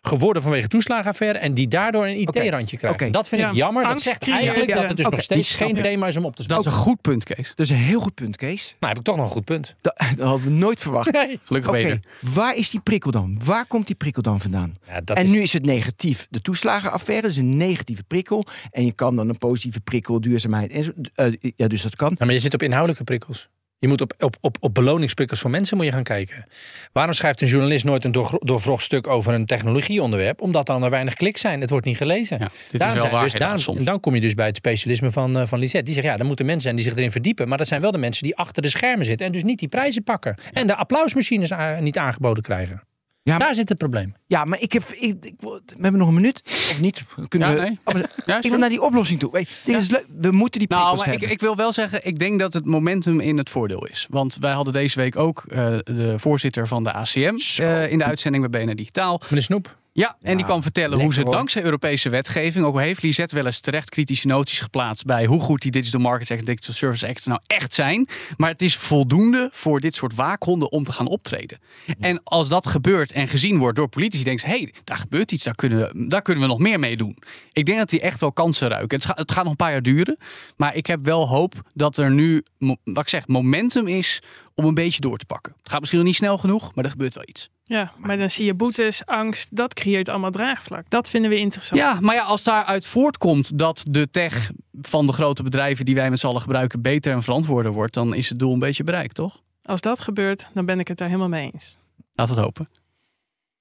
[0.02, 3.02] geworden vanwege toeslagenaffaire, en die daardoor een IT-randje krijgt.
[3.02, 3.10] Oké.
[3.12, 3.84] Dat vind ik Ja, jammer.
[3.84, 4.76] Dat zegt eigenlijk ja.
[4.76, 6.72] dat het dus Oké, nog steeds geen thema is om op te Dat spoken.
[6.72, 7.48] is een goed punt, Kees.
[7.56, 8.76] Dat is een heel goed punt, Kees.
[8.80, 9.76] Nou, heb ik toch nog een goed punt.
[9.82, 11.10] Dat, dat hadden we nooit verwacht.
[11.44, 12.34] Gelukkig Oké, ben je er.
[12.34, 13.40] waar is die prikkel dan?
[13.44, 14.74] Waar komt die prikkel dan vandaan?
[14.88, 16.28] Ja, dat en is- nu is het negatief.
[16.30, 18.46] De toeslagenaffaire is een negatieve prikkel.
[18.72, 20.72] En je kan dan een positieve prikkel, duurzaamheid.
[20.72, 22.16] En zo, eh, ja, dus dat kan.
[22.20, 23.50] Ja, maar je zit op inhoudelijke prikkels.
[23.82, 26.46] Je moet op, op, op, op beloningsprikkels voor mensen moet je gaan kijken.
[26.92, 30.42] Waarom schrijft een journalist nooit een doorvrocht stuk over een technologieonderwerp?
[30.42, 31.62] Omdat dan er weinig kliks zijn.
[31.62, 32.38] Het wordt niet gelezen.
[32.40, 33.78] Ja, dit is Daarom wel zijn- waar dus helaas daarom- soms.
[33.78, 35.86] En dan kom je dus bij het specialisme van, eh, van Lisette.
[35.86, 37.48] Die zegt, ja, er moeten mensen zijn die zich erin verdiepen.
[37.48, 39.26] Maar dat zijn wel de mensen die achter de schermen zitten.
[39.26, 40.36] En dus niet die prijzen pakken.
[40.54, 42.82] En de applausmachines a- niet aangeboden krijgen.
[43.24, 44.14] Ja, maar, Daar zit het probleem.
[44.28, 44.84] ja, maar ik heb.
[44.84, 46.42] Ik, ik, we hebben nog een minuut.
[46.46, 47.04] Of niet?
[47.28, 47.80] Kunnen Ja, we, nee.
[47.84, 49.32] Oh, Ja, ik wil naar die oplossing toe.
[49.32, 50.06] Weet, dit is leuk.
[50.20, 51.32] We moeten die Nou, prikkels maar ik, hebben.
[51.38, 54.08] ik wil wel zeggen, ik denk dat het momentum in het voordeel is.
[54.10, 58.04] Want wij hadden deze week ook eh, de voorzitter van de ACM eh, in de
[58.04, 59.22] uitzending bij BNR Digitaal.
[59.24, 59.78] Meneer Snoep.
[59.94, 61.32] Ja, en die kwam vertellen hoe ze hoor.
[61.32, 65.40] dankzij Europese wetgeving, ook al heeft Lisette wel eens terecht kritische noties geplaatst bij hoe
[65.40, 68.08] goed die Digital Markets Act en Digital Services Act nou echt zijn.
[68.38, 71.60] Maar het is voldoende voor dit soort waakhonden om te gaan optreden.
[72.00, 75.32] En als dat gebeurt en gezien wordt door politici, denken ze, hé, hey, daar gebeurt
[75.32, 77.18] iets, daar kunnen, we, daar kunnen we nog meer mee doen.
[77.52, 78.98] Ik denk dat die echt wel kansen ruiken.
[78.98, 80.18] Het, gaat- het gaat nog een paar jaar duren,
[80.58, 82.44] maar ik heb wel hoop dat er nu,
[82.84, 84.22] wat ik zeg, momentum is
[84.56, 85.54] om een beetje door te pakken.
[85.58, 87.50] Het gaat misschien nog niet snel genoeg, maar er gebeurt wel iets.
[87.72, 89.56] Ja, maar dan zie je boetes, angst.
[89.56, 90.90] Dat creëert allemaal draagvlak.
[90.90, 91.80] Dat vinden we interessant.
[91.82, 94.52] Ja, maar ja, als daaruit voortkomt dat de tech
[94.82, 98.14] van de grote bedrijven die wij met z'n allen gebruiken beter en verantwoorder wordt, dan
[98.16, 99.42] is het doel een beetje bereikt, toch?
[99.64, 101.78] Als dat gebeurt, dan ben ik het daar helemaal mee eens.
[102.14, 102.70] Laat het hopen.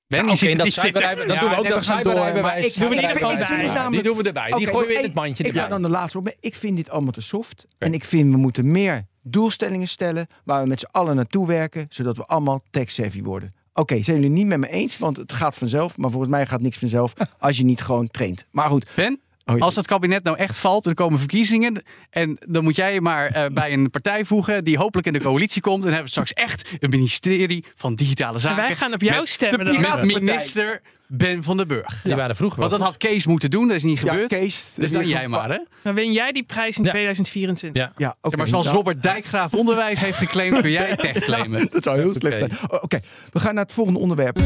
[0.06, 2.42] Ben, Ja, ziet en dat cyberrijbewijs, dan Ja, doen we ook nee, dat cyberrijbewijs.
[2.42, 3.90] maar ik- Doe we Ja.
[3.90, 4.50] Die doen we erbij.
[4.50, 5.70] Die gooien we in het mandje Ik ga erbij.
[5.78, 6.34] dan de laatste op.
[6.40, 7.66] Ik vind dit allemaal te soft.
[7.78, 11.86] En ik vind we moeten meer doelstellingen stellen waar we met z'n allen naartoe werken,
[11.88, 13.54] zodat we allemaal tech-savvy worden.
[13.74, 14.98] Oké, zijn jullie niet met me eens?
[14.98, 15.96] Want het gaat vanzelf.
[15.96, 18.46] Maar volgens mij gaat niks vanzelf als je niet gewoon traint.
[18.50, 18.90] Maar goed.
[18.96, 21.82] Ben, Oh, als het kabinet nou echt valt, er komen verkiezingen.
[22.10, 25.20] En dan moet jij je maar eh, bij een partij voegen die hopelijk in de
[25.20, 25.76] coalitie komt.
[25.76, 28.62] En dan hebben we straks echt een ministerie van digitale En zaken.
[28.62, 29.64] wij gaan op jou met stemmen.
[29.64, 30.80] de dan.
[31.12, 32.00] Ben van den Burg.
[32.02, 34.28] Die waren vroeger Want dat had Kees moeten doen, dat is niet Ja, gebeurd.
[34.28, 34.70] Kees.
[34.74, 35.58] dus dan jij maar, hè?
[35.82, 36.90] Dan win jij die prijs in Ja.
[36.90, 37.82] 2024.
[37.82, 37.92] Ja.
[37.96, 38.36] Ja, oké.
[38.36, 41.66] Maar zoals Robert Dijkgraaf onderwijs heeft geclaimd, kun jij tech claimen.
[41.70, 42.50] Dat zou heel slecht zijn.
[42.68, 43.00] Oh, Oké,
[43.32, 44.38] we gaan naar het volgende onderwerp.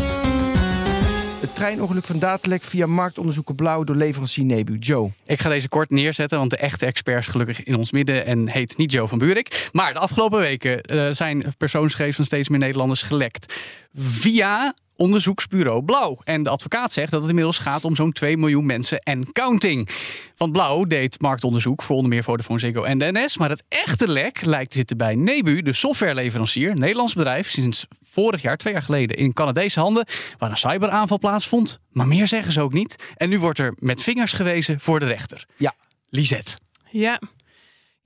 [1.40, 4.76] Het treinongeluk van Datalek via marktonderzoeken Blauw door leverancier Nebu.
[4.78, 5.12] Joe.
[5.26, 8.48] Ik ga deze kort neerzetten, want de echte expert is gelukkig in ons midden en
[8.48, 9.68] heet niet Joe van Buurik.
[9.72, 13.54] Maar de afgelopen weken eh, zijn persoonsgegevens van steeds meer Nederlanders gelekt.
[13.94, 16.18] Via onderzoeksbureau Blauw.
[16.24, 19.88] En de advocaat zegt dat het inmiddels gaat om zo'n 2 miljoen mensen en counting.
[20.36, 23.38] Want Blauw deed marktonderzoek voor onder meer Vodafone Ziggo en de NS.
[23.38, 26.70] Maar het echte lek lijkt te zitten bij Nebu, de softwareleverancier.
[26.70, 30.06] Een Nederlands bedrijf, sinds vorig jaar, twee jaar geleden, in Canadese handen.
[30.38, 31.78] Waar een cyberaanval plaatsvond.
[31.90, 33.12] Maar meer zeggen ze ook niet.
[33.16, 35.46] En nu wordt er met vingers gewezen voor de rechter.
[35.56, 35.74] Ja.
[36.08, 36.58] Lisette.
[36.90, 37.20] Ja.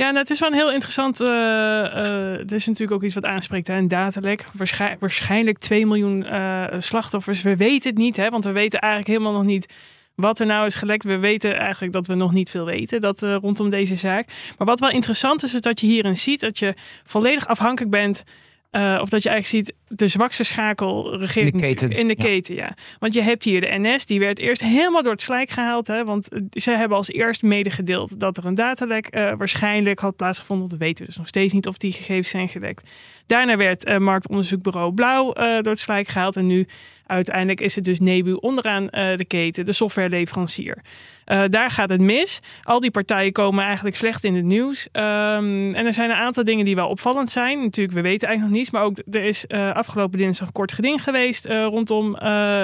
[0.01, 1.21] Ja, nou, het is wel een heel interessant.
[1.21, 4.47] eh, eh, het is natuurlijk ook iets wat aanspreekt, hè, een datalek.
[4.53, 7.43] Waarschijn- waarschijnlijk 2 miljoen eh, slachtoffers.
[7.43, 9.73] We weten het niet, hè, want we weten eigenlijk helemaal nog niet
[10.15, 11.05] wat er nou is gelekt.
[11.05, 14.27] We weten eigenlijk dat we nog niet veel weten dat, rondom deze zaak.
[14.59, 18.25] Maar wat wel interessant is, is dat je hierin ziet dat je volledig afhankelijk bent.
[18.71, 22.15] Eh, of dat je eigenlijk ziet, de zwakste schakel regeert In de keten, In de
[22.17, 22.25] ja.
[22.25, 22.77] keten, ja.
[22.99, 25.87] Want je hebt hier de NS, die werd eerst helemaal door het slijk gehaald.
[25.87, 30.69] Hè, want ze hebben als eerst medegedeeld dat er een datalek eh, waarschijnlijk had plaatsgevonden.
[30.69, 32.91] Dat weten we dus nog steeds niet of die gegevens zijn gelekt.
[33.27, 36.37] Daarna werd eh, marktonderzoekbureau Blauw door het slijk gehaald.
[36.37, 36.67] En nu
[37.09, 40.79] uiteindelijk is het dus Nebu onderaan eh, de keten, de softwareleverancier.
[41.25, 42.41] Eh, daar gaat het mis.
[42.63, 44.89] Al die partijen komen eigenlijk slecht in het nieuws.
[44.93, 47.63] Ehm, en er zijn een aantal dingen die wel opvallend zijn.
[47.63, 48.71] Natuurlijk, we weten eigenlijk nog niets.
[48.71, 52.13] Maar ook er is eh, afgelopen dinsdag een kort geding geweest rondom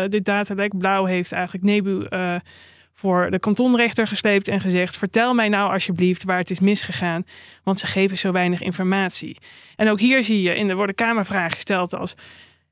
[0.09, 0.79] dit datalek.
[0.79, 2.07] Blauw heeft eigenlijk Nebu
[2.93, 7.25] voor de kantonrechter gesleept en gezegd: Vertel mij nou alsjeblieft waar het is misgegaan.
[7.63, 9.37] Want ze geven zo weinig informatie.
[9.77, 12.15] En ook hier zie je in de worden Kamervragen gesteld als.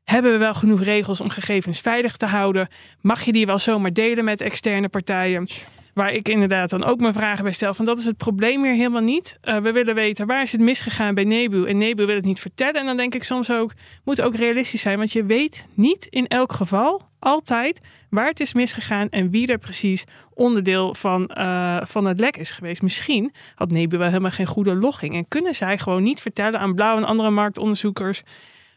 [0.04, 2.68] Hebben we wel genoeg regels om gegevens veilig te houden?
[3.00, 5.48] Mag je die wel zomaar delen met externe partijen?
[5.94, 7.74] Waar ik inderdaad dan ook mijn vragen bij stel.
[7.74, 9.38] Van dat is het probleem hier helemaal niet.
[9.40, 11.66] Eh, we willen weten waar is het misgegaan bij Nebu.
[11.66, 12.80] En Nebu wil het niet vertellen.
[12.80, 13.72] En dan denk ik soms ook,
[14.04, 14.98] moet ook realistisch zijn.
[14.98, 19.08] Want je weet niet in elk geval altijd waar het is misgegaan.
[19.08, 22.82] En wie er precies onderdeel van, eh, van het lek is geweest.
[22.82, 25.14] Misschien had Nebu wel helemaal geen goede logging.
[25.14, 28.22] En kunnen zij gewoon niet vertellen aan Blauw en andere marktonderzoekers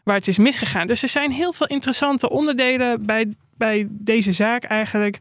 [0.06, 0.86] waar het is misgegaan.
[0.86, 5.18] Dus er zijn heel veel interessante onderdelen bij, bij deze zaak eigenlijk,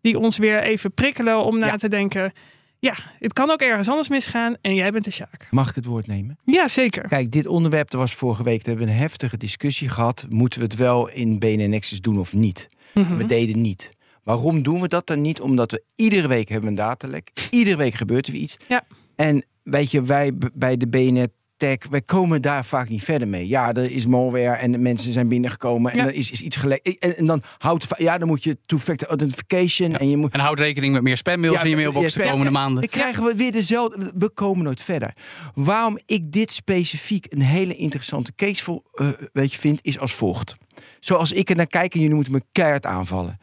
[0.00, 1.76] die ons weer even prikkelen om na Ja.
[1.76, 2.32] te denken.
[2.78, 5.48] Ja, het kan ook ergens anders misgaan en jij bent de Sjaak.
[5.50, 6.38] Mag ik het woord nemen?
[6.44, 7.08] Ja, zeker.
[7.08, 10.26] Kijk, dit onderwerp, er was vorige week, daar hebben we een heftige discussie gehad.
[10.28, 12.68] Moeten we het wel in BNN Nexus doen of niet?
[12.94, 13.16] Mhm.
[13.16, 13.90] We deden niet.
[14.22, 15.40] Waarom doen we dat dan niet?
[15.40, 17.30] Omdat we iedere week hebben een datalek.
[17.50, 18.56] Iedere week gebeurt er weer iets.
[18.68, 18.84] Ja.
[19.16, 23.48] En weet je, wij bij de BNN Tech, wij komen daar vaak niet verder mee.
[23.48, 26.04] Ja, er is malware en de mensen zijn binnengekomen en Ja.
[26.04, 26.98] er is, is iets gelekt.
[26.98, 30.58] En, en dan houdt ja, dan moet je two-factor authentication en je moet En houd
[30.58, 32.80] rekening met meer spammails Ja, in je mailbox de komende maanden.
[32.80, 34.12] Dan krijgen we weer dezelfde.
[34.14, 35.12] We komen nooit verder.
[35.54, 40.14] Waarom ik dit specifiek een hele interessante case voor, eh, weet je, vind, is als
[40.14, 40.54] volgt.
[41.00, 43.38] Zoals ik er naar kijk en jullie moeten me keihard aanvallen.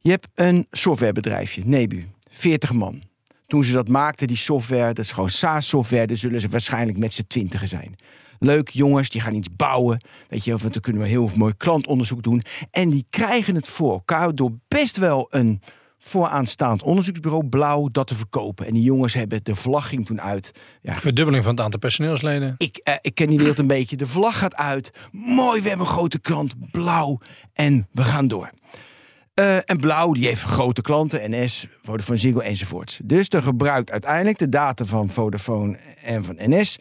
[0.00, 3.02] Je hebt een softwarebedrijfje, Nebu, 40 man.
[3.46, 7.14] Toen ze dat maakten, die software, dat is gewoon SaaS-software, dan zullen ze waarschijnlijk met
[7.14, 7.96] z'n twintigen zijn.
[8.38, 10.04] Leuk, jongens, die gaan iets bouwen.
[10.28, 12.42] Weet je, want dan kunnen we heel mooi klantonderzoek doen.
[12.70, 15.60] En die krijgen het voor elkaar door best wel een
[15.98, 18.66] vooraanstaand onderzoeksbureau blauw dat te verkopen.
[18.66, 20.52] En die jongens hebben de vlag ging toen uit.
[20.82, 22.54] Ja, Verdubbeling van het aantal personeelsleden.
[22.58, 23.96] ik, eh, ik ken die wereld een beetje.
[23.96, 24.90] De vlag gaat uit.
[25.12, 26.70] Mooi, we hebben een grote klant.
[26.70, 27.18] Blauw.
[27.52, 28.50] En we gaan door.
[29.36, 31.30] Eh, en Blauw, die heeft grote klanten.
[31.30, 33.00] NS, Vodafone Ziggo enzovoorts.
[33.04, 36.78] Dus dan gebruikt uiteindelijk de data van Vodafone en van NS.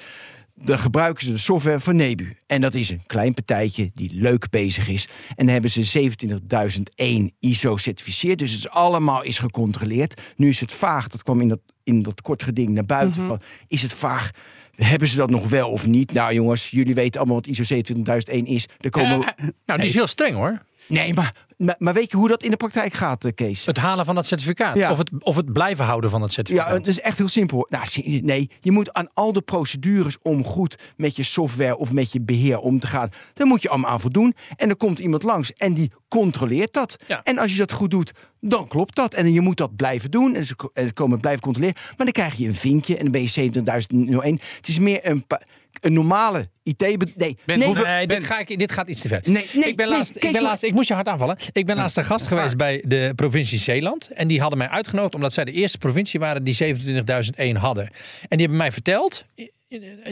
[0.54, 2.36] Dan gebruiken ze de software van Nebu.
[2.48, 5.08] En dat is een klein partijtje die leuk bezig is.
[5.28, 8.40] En dan hebben ze 27001 ISO certificeerd.
[8.40, 10.22] Dus het is allemaal is gecontroleerd.
[10.36, 11.08] Nu is het vaag.
[11.08, 13.22] Dat kwam in dat, in dat kort geding naar buiten.
[13.22, 14.32] van, is het vaag?
[14.76, 16.14] Hebben ze dat nog wel of niet?
[16.14, 18.68] Nou jongens, jullie weten allemaal wat ISO 27001 is.
[18.80, 19.36] Er komen...
[19.66, 20.62] Nou, die is heel streng hoor.
[20.88, 21.34] Nee, maar,
[21.78, 23.66] maar, weet je hoe dat in de praktijk gaat, eh, Kees?
[23.66, 24.76] Het halen van dat certificaat.
[24.78, 24.92] Ja.
[24.92, 26.68] Of, het, of het blijven houden van het certificaat.
[26.70, 27.68] Ja, het is echt heel simpel.
[27.70, 27.86] Nou,
[28.22, 32.22] nee, je moet aan al de procedures om goed met je software of met je
[32.22, 33.10] beheer om te gaan.
[33.34, 34.34] Daar moet je allemaal aan voldoen.
[34.56, 36.96] En er komt iemand langs en die controleert dat.
[37.08, 37.24] Ja.
[37.24, 39.14] En als je dat goed doet, dan klopt dat.
[39.14, 40.36] En je moet dat blijven doen.
[40.36, 41.76] En ze ko- en ze komen blijven controleren.
[41.98, 44.40] Maar dan krijg je een vinkje en dan ben je 70.001.
[44.56, 45.42] Het is meer een, pa-
[45.82, 46.80] een normale IT.
[46.82, 49.22] Nee, Ben, nee, hoeveel- Nee, Ben- dit, ga ik, dit gaat iets te ver.
[49.24, 51.38] Nee, nee, ik ben laatst, ik, ben laatst, ik moest je hard aanvallen.
[51.52, 54.10] Ik ben laatst een gast geweest bij de provincie Zeeland.
[54.10, 57.84] En die hadden mij uitgenodigd omdat zij de eerste provincie waren die 27.001 hadden.
[57.86, 57.92] En
[58.30, 59.26] die hebben mij verteld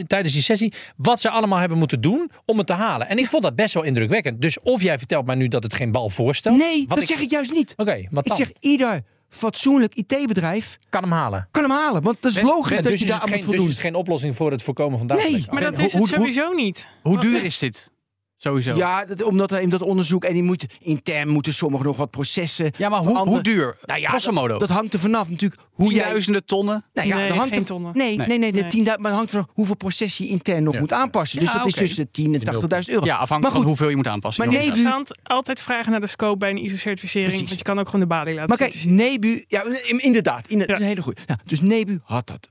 [0.06, 3.08] tijdens die sessie wat ze allemaal hebben moeten doen om het te halen.
[3.08, 4.40] En ik vond dat best wel indrukwekkend.
[4.40, 6.56] Dus of jij vertelt mij nu dat het geen bal voorstelt.
[6.58, 7.72] nee wat dat zeg ik juist niet.
[7.76, 8.36] Oké, wat Ik dan?
[8.36, 9.00] zeg ieder
[9.34, 11.48] fatsoenlijk IT-bedrijf kan hem halen.
[11.50, 12.02] kan hem halen.
[12.02, 13.46] Want dat is Ben- logisch Ben, dat dus, je is daar het aan geen, moet
[13.46, 13.66] dus voldoen.
[13.66, 15.52] is het geen oplossing voor het voorkomen van datalekken.
[15.54, 16.86] Maar dat is het hoe- sowieso niet.
[17.02, 17.92] Hoe duur is dit?
[18.36, 18.76] Sowieso.
[18.76, 22.10] Ja, dat, omdat er in dat onderzoek en die moet intern moeten sommigen nog wat
[22.10, 22.70] processen.
[22.78, 23.76] Ja, maar hoe, duur?
[23.86, 25.94] Nou ja, dat, dat hangt er vanaf natuurlijk hoe jij.
[25.98, 26.84] Tienduizenden tonnen?
[26.92, 27.96] Nou ja, Nee, hangt geen er- tonnen.
[27.96, 28.26] Nee, Nee.
[28.26, 28.70] nee, nee, de Nee.
[28.70, 30.80] 10.000, maar het hangt vanaf hoeveel processen je intern nog Ja.
[30.80, 31.38] moet aanpassen.
[31.40, 33.04] Dus Ja, dat is tussen de 10 en 80.000 euro.
[33.06, 34.46] Ja, afhankelijk Maar van hoeveel je moet aanpassen.
[34.48, 37.28] maar Interessant, altijd vragen naar de scope bij een ISO-certificering.
[37.30, 37.46] Precies.
[37.48, 38.84] Want je kan ook gewoon de balie laten Maar kijk.
[38.84, 41.20] Nebu, ja, in- inderdaad, in, dat is een hele goede.
[41.26, 42.48] Nou, dus Nebu had dat.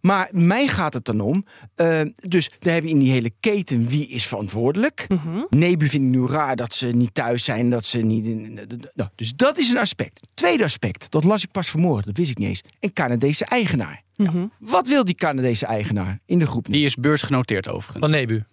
[0.00, 1.44] Maar mij gaat het dan om.
[1.74, 5.06] eh, dus daar heb je in die hele keten wie is verantwoordelijk.
[5.08, 5.42] Mhm.
[5.50, 8.24] Nebu vind ik nu raar dat ze niet thuis zijn, dat ze niet.
[8.26, 8.60] in-
[8.94, 10.20] Nou, dus dat is een aspect.
[10.34, 12.62] Tweede aspect, dat las ik pas vanmorgen, dat wist ik niet eens.
[12.80, 14.02] Een Canadese eigenaar.
[14.16, 14.46] Mhm.
[14.58, 16.66] Wat wil die Canadese eigenaar in de groep?
[16.68, 16.72] nu?
[16.74, 17.98] Die is beursgenoteerd overigens.
[17.98, 18.44] Van Nebu.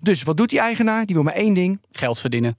[0.00, 1.06] Dus wat doet die eigenaar?
[1.06, 1.80] Die wil maar één ding.
[1.92, 2.56] Geld verdienen.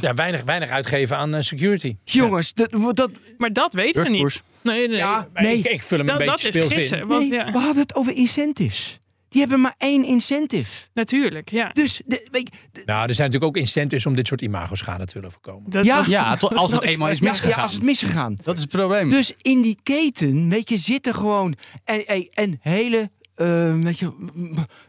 [0.00, 1.96] Ja, weinig, weinig uitgeven aan eh, security.
[2.04, 4.42] Jongens, dat, dat, Maar dat weten we niet.
[4.62, 4.96] Nee, nee.
[4.96, 5.58] Ja, maar nee.
[5.58, 6.98] Ik, ik vul hem een Dat, beetje dat is speels gissen.
[6.98, 7.06] in.
[7.06, 8.98] Want, nee, ja, we hadden het over incentives.
[9.30, 10.86] Die hebben maar één incentive.
[10.94, 11.68] natuurlijk, ja.
[11.72, 15.06] Dus, de, weet je, de- Nou, er zijn natuurlijk ook incentives om dit soort imagoschade
[15.06, 15.70] te willen voorkomen.
[15.70, 16.04] Dat Ja.
[16.06, 17.56] Ja, als het eenmaal is ja, misgegaan.
[17.56, 18.36] ja, als het misgegaan.
[18.42, 19.08] Dat is het probleem.
[19.10, 24.12] Dus in die keten, weet je, zitten gewoon en, en, en hele, eh, weet, je,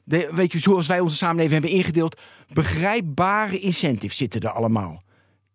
[0.04, 2.20] de, weet je, zoals wij onze samenleving hebben ingedeeld,
[2.54, 5.04] begrijpbare incentives zitten er allemaal.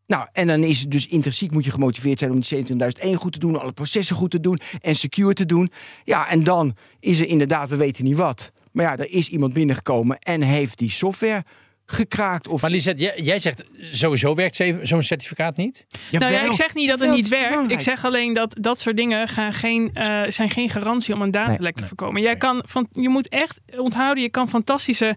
[0.06, 2.64] Nou, en dan is het dus intrinsiek moet je gemotiveerd zijn om die
[3.12, 5.70] 27.001 goed te doen, alle processen goed te doen en secure te doen.
[6.04, 8.52] Ja, en dan is er inderdaad, we weten niet wat.
[8.76, 11.44] Maar ja, er is iemand binnengekomen en heeft die software
[11.86, 12.48] gekraakt.
[12.48, 15.86] Of Maar Lisette, jij, jij zegt sowieso werkt zo'n certificaat niet?
[16.10, 17.70] Nou ja, ik zeg niet dat het niet werkt.
[17.70, 21.30] Ik zeg alleen dat dat soort dingen gaan geen, eh, zijn geen garantie om een
[21.30, 21.72] datalek Nee.
[21.72, 22.22] te voorkomen.
[22.22, 25.16] Jij kan van, je moet echt onthouden, je kan fantastische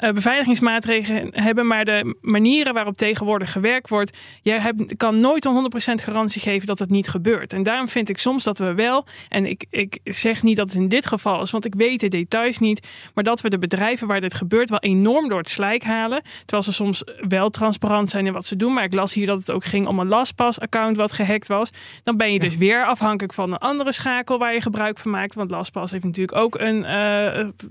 [0.00, 6.02] beveiligingsmaatregelen hebben, maar de manieren waarop tegenwoordig gewerkt wordt, jij hebt, kan nooit een 100%
[6.02, 7.52] garantie geven dat het niet gebeurt.
[7.52, 10.76] En daarom vind ik soms dat we wel, en ik, ik zeg niet dat het
[10.76, 14.06] in dit geval is, want ik weet de details niet, maar dat we de bedrijven
[14.06, 18.26] waar dit gebeurt wel enorm door het slijk halen, terwijl ze soms wel transparant zijn
[18.26, 18.72] in wat ze doen.
[18.72, 21.70] Maar ik las hier dat het ook ging om een LastPass-account wat gehackt was.
[22.02, 25.34] Dan ben je dus weer afhankelijk van een andere schakel waar je gebruik van maakt.
[25.34, 26.92] Want LastPass heeft natuurlijk ook een, eh,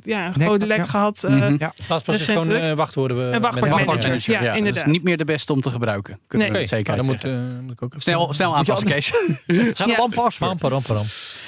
[0.01, 0.85] ja, een grote lek ja.
[0.85, 1.23] gehad.
[1.23, 1.55] eh, Mhm.
[1.59, 1.73] Ja.
[2.15, 3.17] Recente- gewoon eh, wachtwoorden.
[3.17, 4.32] we- Een met wachtwoordmanager.
[4.32, 4.86] Ja, Ja, dat inderdaad.
[4.86, 6.19] is niet meer de beste om te gebruiken.
[6.27, 6.62] Kunnen Nee.
[6.62, 9.12] we zeker nou, dan moet, eh, moet ik ook even- Snel, snel aanpassen, Kees.
[9.77, 10.08] Ga Ja.
[10.60, 11.03] param.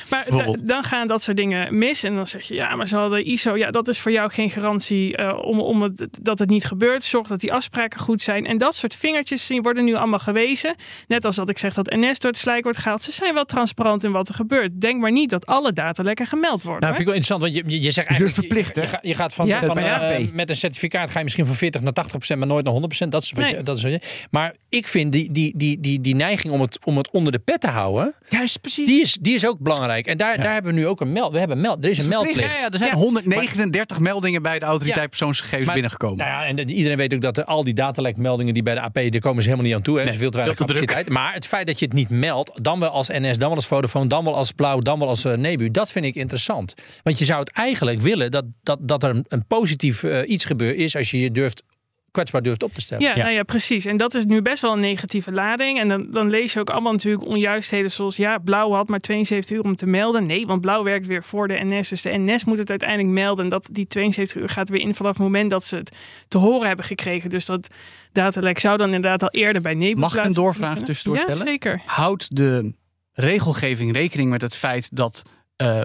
[0.10, 2.04] Maar da- dan gaan dat soort dingen mis.
[2.04, 3.56] En dan zeg je, ja, maar ze hadden ISO.
[3.58, 7.04] Ja, dat is voor jou geen garantie eh, om, om het, dat het niet gebeurt.
[7.04, 8.46] Zorg dat die afspraken goed zijn.
[8.46, 10.76] En dat soort vingertjes die worden nu allemaal gewezen.
[11.08, 13.02] Net als dat ik zeg dat NS door het slijk wordt gehaald.
[13.02, 14.82] Ze zijn wel transparant in wat er gebeurt.
[14.82, 16.82] Denk maar niet dat alle data lekker gemeld worden.
[16.82, 18.34] Nou, vind ik wel interessant, want je, je, je zegt Dus eigenlijk...
[18.34, 18.82] verplicht, hè?
[18.82, 21.46] je, je, ga- je gaat van, Ja, van eh, met een certificaat ga je misschien
[21.46, 23.12] van 40 naar 80 procent, maar nooit naar 100 procent.
[23.12, 23.64] Dat is wat je, Nee.
[23.64, 24.00] dat is wat je,
[24.32, 27.40] maar ik vind die, die, die, die, die neiging om het, om het onder de
[27.40, 28.86] pet te houden, Juist, precies.
[28.88, 30.06] die is, die is ook belangrijk.
[30.08, 31.32] En daar, daar hebben we nu ook een meld.
[31.32, 31.84] We hebben meld.
[31.84, 32.54] Er is een meldplicht.
[32.54, 32.96] Ja, ja, er zijn Ja.
[32.96, 35.08] 139 meldingen bij de autoriteit Ja.
[35.08, 36.18] persoonsgegevens Maar- binnengekomen.
[36.18, 38.82] Nou ja, en de- iedereen weet ook dat er al die datalekmeldingen die bij de
[38.82, 39.98] AP, daar komen ze helemaal niet aan toe.
[39.98, 40.04] Hè.
[40.04, 41.10] Er is veel te weinig capaciteit.
[41.10, 43.68] Maar het feit dat je het niet meldt, dan wel als NS, dan wel als
[43.68, 46.74] Vodafone, dan wel als Blauw, dan wel als eh, Nebu, dat vind ik interessant.
[47.04, 50.46] Want je zou het eigenlijk willen dat, dat, dat er een, een positief eh, iets
[50.52, 51.64] gebeurt is als je je durft,
[52.12, 53.04] kwetsbaar durft op te stellen.
[53.04, 53.86] Ja, Nou ja, precies.
[53.86, 55.80] En dat is nu best wel een negatieve lading.
[55.80, 58.16] En dan, dan lees je ook allemaal natuurlijk onjuistheden zoals...
[58.16, 60.26] ja, Blauw had maar 72 uur om te melden.
[60.26, 61.90] Nee, want Blauw werkt weer voor de NS.
[61.90, 63.44] Dus de NS moet het uiteindelijk melden.
[63.44, 65.92] En dat, die 72 uur gaat weer in vanaf het moment dat ze het
[66.28, 67.30] te horen hebben gekregen.
[67.30, 67.68] Dus dat
[68.12, 71.48] datalek zou dan inderdaad al eerder bij Nebel Mag ik een doorvraag tussendoor ja, stellen?
[71.48, 71.82] zeker.
[71.86, 72.74] Houdt de
[73.14, 75.22] regelgeving rekening met het feit dat
[75.56, 75.82] eh,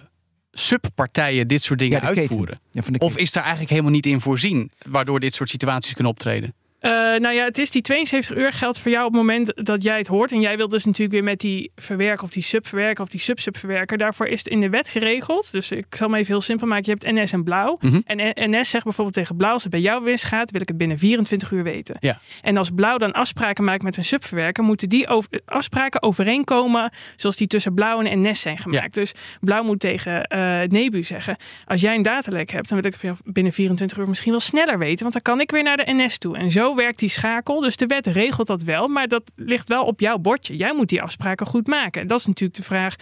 [0.58, 2.58] subpartijen dit soort dingen Ja, uitvoeren?
[2.70, 6.54] Ja, Of is daar eigenlijk helemaal niet in voorzien, waardoor dit soort situaties kunnen optreden?
[6.86, 9.82] Eh, nou ja, het is die 72 uur geldt voor jou op het moment dat
[9.82, 10.32] jij het hoort.
[10.32, 13.98] En jij wilt dus natuurlijk weer met die verwerker of die subverwerker of die subsubverwerker.
[13.98, 15.52] Daarvoor is het in de wet geregeld.
[15.52, 16.84] Dus ik zal me even heel simpel maken.
[16.84, 17.76] Je hebt NS en Blauw.
[17.80, 18.00] Mhm.
[18.04, 20.98] En NS zegt bijvoorbeeld tegen Blauw, als het bij jou misgaat, wil ik het binnen
[20.98, 21.96] 24 uur weten.
[22.00, 22.18] Ja.
[22.42, 27.36] En als Blauw dan afspraken maakt met een subverwerker, moeten die over, afspraken overeenkomen zoals
[27.36, 28.94] die tussen Blauw en NS zijn gemaakt.
[28.94, 33.16] Dus Blauw moet tegen eh, Nebu zeggen, als jij een datalek hebt, dan wil ik
[33.24, 36.18] binnen 24 uur misschien wel sneller weten, want dan kan ik weer naar de NS
[36.18, 36.36] toe.
[36.36, 37.60] En zo werkt die schakel.
[37.60, 40.56] Dus de wet regelt dat wel, maar dat ligt wel op jouw bordje.
[40.56, 42.00] Jij moet die afspraken goed maken.
[42.00, 42.94] En dat is natuurlijk de vraag.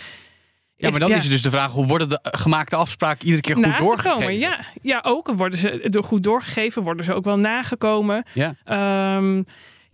[0.76, 3.54] Ja, maar dan is het dus de vraag, hoe worden de gemaakte afspraken iedere keer
[3.54, 4.02] goed nagekomen.
[4.02, 4.38] doorgegeven?
[4.38, 5.30] Ja, ja, ook.
[5.34, 8.24] Worden ze door goed doorgegeven, worden ze ook wel nagekomen.
[8.32, 8.54] Ja.
[8.64, 9.42] Ehm,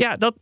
[0.01, 0.35] ja, dat,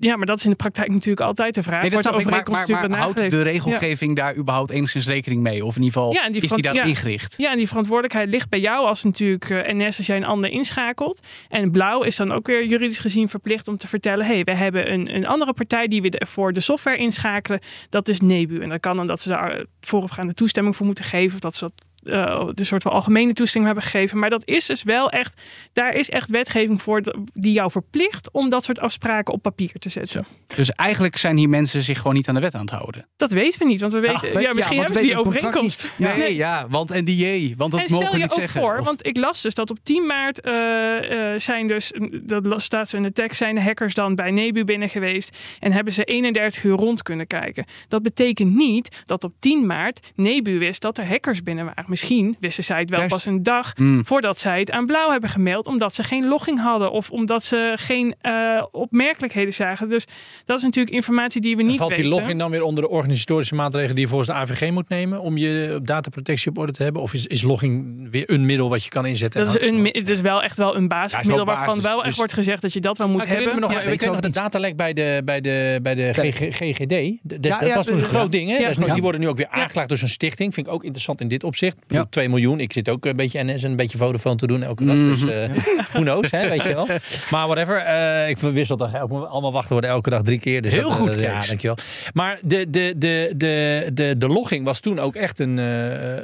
[0.00, 1.80] ja, maar dat is in de praktijk natuurlijk altijd de vraag.
[1.80, 5.64] Nee, dat Wordt maar, maar, maar houdt de regelgeving daar überhaupt enigszins rekening mee?
[5.64, 6.82] Of in ieder geval, Ja, en die is die ja.
[6.84, 7.34] ingericht?
[7.38, 10.50] Ja, en die verantwoordelijkheid ligt bij jou als natuurlijk eh, NS als jij een ander
[10.50, 11.20] inschakelt.
[11.48, 14.54] En Blauw is dan ook weer juridisch gezien verplicht om te vertellen: hé, hey, we
[14.54, 17.60] hebben een, een andere partij die we de- voor de software inschakelen.
[17.88, 18.60] Dat is Nebu.
[18.60, 21.34] En dat kan dan dat ze daar voorafgaande toestemming voor moeten geven.
[21.34, 21.72] Of dat ze dat
[22.04, 24.18] eh, de soort van algemene toestemming hebben gegeven.
[24.18, 25.40] Maar dat is dus wel echt,
[25.72, 29.88] daar is echt wetgeving voor die jou verplicht om dat soort afspraken op papier te
[29.88, 30.26] zetten.
[30.56, 33.08] Dus eigenlijk zijn hier mensen zich gewoon niet aan de wet aan het houden.
[33.16, 35.82] Dat weten we niet, want we weten, we- ja, ja, misschien hebben ze die overeenkomst.
[35.96, 36.08] niet.
[36.08, 36.16] Ja.
[36.16, 38.60] Nee, ja, want NDA, want dat en mogen stel we je niet ook zeggen.
[38.60, 42.46] voor, Of- want ik las dus dat op 10 maart eh, eh, zijn dus, dat
[42.46, 45.72] las- staat zo in de tekst, zijn de hackers dan bij Nebu binnen geweest en
[45.72, 47.64] hebben ze 31 uur rond kunnen kijken.
[47.88, 51.84] Dat betekent niet dat op 10 maart Nebu wist dat er hackers binnen waren.
[51.92, 53.14] Misschien wisten zij het wel Juist.
[53.14, 54.04] pas een dag Hmm.
[54.06, 57.72] voordat zij het aan Blauw hebben gemeld, omdat ze geen logging hadden of omdat ze
[57.76, 59.88] geen eh, opmerkelijkheden zagen.
[59.88, 60.06] Dus
[60.44, 62.18] dat is natuurlijk informatie die we niet Valt die weten.
[62.18, 65.36] login dan weer onder de organisatorische maatregelen die je volgens de AVG moet nemen om
[65.36, 67.02] je dataprotectie op orde te hebben?
[67.02, 69.44] Of is, is logging weer een middel wat je kan inzetten?
[69.44, 72.16] Dat is een, het is wel echt wel een basismiddel waarvan basis, wel echt dus-
[72.16, 73.68] wordt gezegd dat je dat wel moet herinner hebben.
[73.68, 73.90] me nog, Ja.
[73.92, 76.88] ik weet nog de datalek bij de, bij de, bij de GG GGD.
[76.88, 78.06] De- des- Ja, dat ja, was toen een ja.
[78.08, 78.48] groot ding.
[78.48, 78.54] Hè?
[78.56, 78.60] Ja.
[78.60, 78.92] Dat is nog- Ja.
[78.92, 80.54] Die worden nu ook weer aangeklaagd door zo'n stichting.
[80.54, 81.76] Vind ik ook interessant in dit opzicht.
[81.88, 82.06] Ja.
[82.10, 82.60] 2 miljoen.
[82.60, 84.94] Ik zit ook een beetje NS en een beetje Vodafone te doen elke dag.
[84.94, 85.08] Mhm.
[85.08, 85.50] Dus eh
[85.92, 86.86] who knows, hè, weet je wel.
[87.30, 87.76] Maar whatever.
[87.76, 90.62] eh, ik wissel dan ook allemaal wachten worden elke dag drie keer.
[90.62, 91.76] Dus Heel dat, eh, goed, Ja, dankjewel.
[92.12, 95.64] Maar de, de, de, de, de, de logging was toen ook echt een, eh,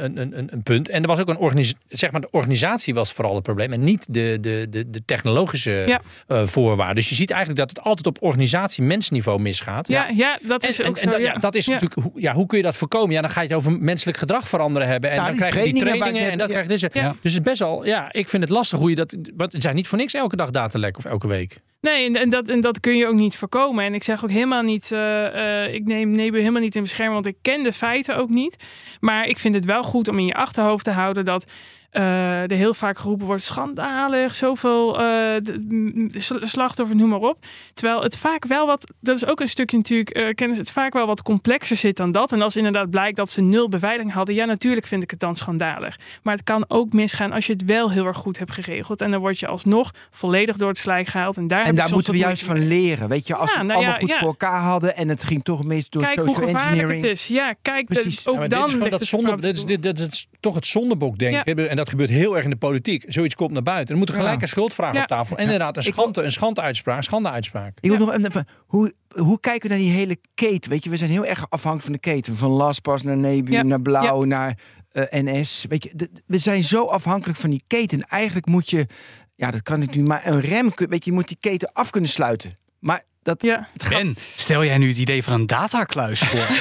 [0.02, 0.88] een, een, een- punt.
[0.88, 3.72] En er was ook een organisatie, zeg maar, de organisatie was vooral het probleem.
[3.72, 6.00] En niet de, de, de, de technologische Ja.
[6.26, 6.94] eh, voorwaarden.
[6.96, 9.88] Dus je ziet eigenlijk dat het altijd op organisatie mensniveau misgaat.
[9.88, 11.10] Ja, ja, dat En, is en, ook en zo.
[11.10, 11.32] dat, ja.
[11.32, 11.72] ja, dat is Ja.
[11.72, 13.10] natuurlijk, hoe, ja, hoe kun je dat voorkomen?
[13.14, 15.10] Ja, dan ga je het over menselijk gedrag veranderen hebben.
[15.10, 16.90] En Ja, dan krijg je die trainingen en net- dat krijg je deze.
[16.92, 17.02] Ja.
[17.02, 19.16] Dus het is best wel, ja, ik vind het lastig hoe je dat.
[19.36, 21.60] Want het zijn niet voor niks elke dag datalek of elke week.
[21.80, 23.84] Nee, en, en dat, en dat kun je ook niet voorkomen.
[23.84, 27.14] En ik zeg ook helemaal niet, eh, eh, ik neem Nebu helemaal niet in bescherming,
[27.22, 28.56] want ik ken de feiten ook niet.
[29.00, 31.44] Maar ik vind het wel goed om in je achterhoofd te houden dat
[31.90, 35.02] eh, er heel vaak geroepen wordt schandalig, zoveel eh,
[35.42, 37.38] de- m- sl- slachtoffers, noem maar op.
[37.74, 40.92] Terwijl het vaak wel wat, dat is ook een stukje natuurlijk, eh, kennis, het vaak
[40.92, 42.32] wel wat complexer zit dan dat.
[42.32, 45.36] En als inderdaad blijkt dat ze nul beveiliging hadden, ja natuurlijk vind ik het dan
[45.36, 45.98] schandalig.
[46.22, 49.00] Maar het kan ook misgaan als je het wel heel erg goed hebt geregeld.
[49.00, 51.36] En dan word je alsnog volledig door het slijk gehaald.
[51.36, 53.08] En daar En ik moeten we juist van leren.
[53.08, 54.18] Weet je, als Ja, we het nou ja, allemaal goed ja.
[54.18, 57.02] voor elkaar hadden en het ging toch mis door Kijk hoe social gevaarlijk engineering.
[57.02, 57.26] het is.
[57.26, 58.26] Ja, kijk, de- Precies.
[58.26, 61.68] ook dan dit is dat zonde, is, dit, dat is toch het zondebok denken.
[61.68, 63.04] En dat gebeurt heel erg in de politiek.
[63.06, 63.92] Zoiets komt naar buiten.
[63.94, 64.42] Er moet er gelijk Ja.
[64.42, 65.00] een schuldvraag Ja.
[65.02, 65.36] op tafel.
[65.36, 67.02] En inderdaad, een schande, een schande-uitspraak.
[67.02, 67.68] Schande-uitspraak.
[67.80, 68.04] Ik wil Ja.
[68.18, 70.70] nog even, hoe, hoe kijken we naar die hele keten?
[70.70, 72.36] Weet je, we zijn heel erg afhankelijk van de keten.
[72.36, 73.62] Van LastPass naar Nebu, Ja.
[73.62, 75.64] naar Blauw, naar eh, NS.
[75.68, 78.02] Weet je, we zijn zo afhankelijk van die keten.
[78.02, 78.86] Eigenlijk moet je,
[79.34, 80.72] ja, dat kan ik nu maar een rem.
[80.76, 82.58] Weet je, je moet die keten af kunnen sluiten.
[82.78, 83.42] Maar dat.
[83.42, 86.46] Ja, Ben, stel jij nu het idee van een datakluis voor?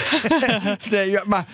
[0.91, 1.45] Nee, ja, maar,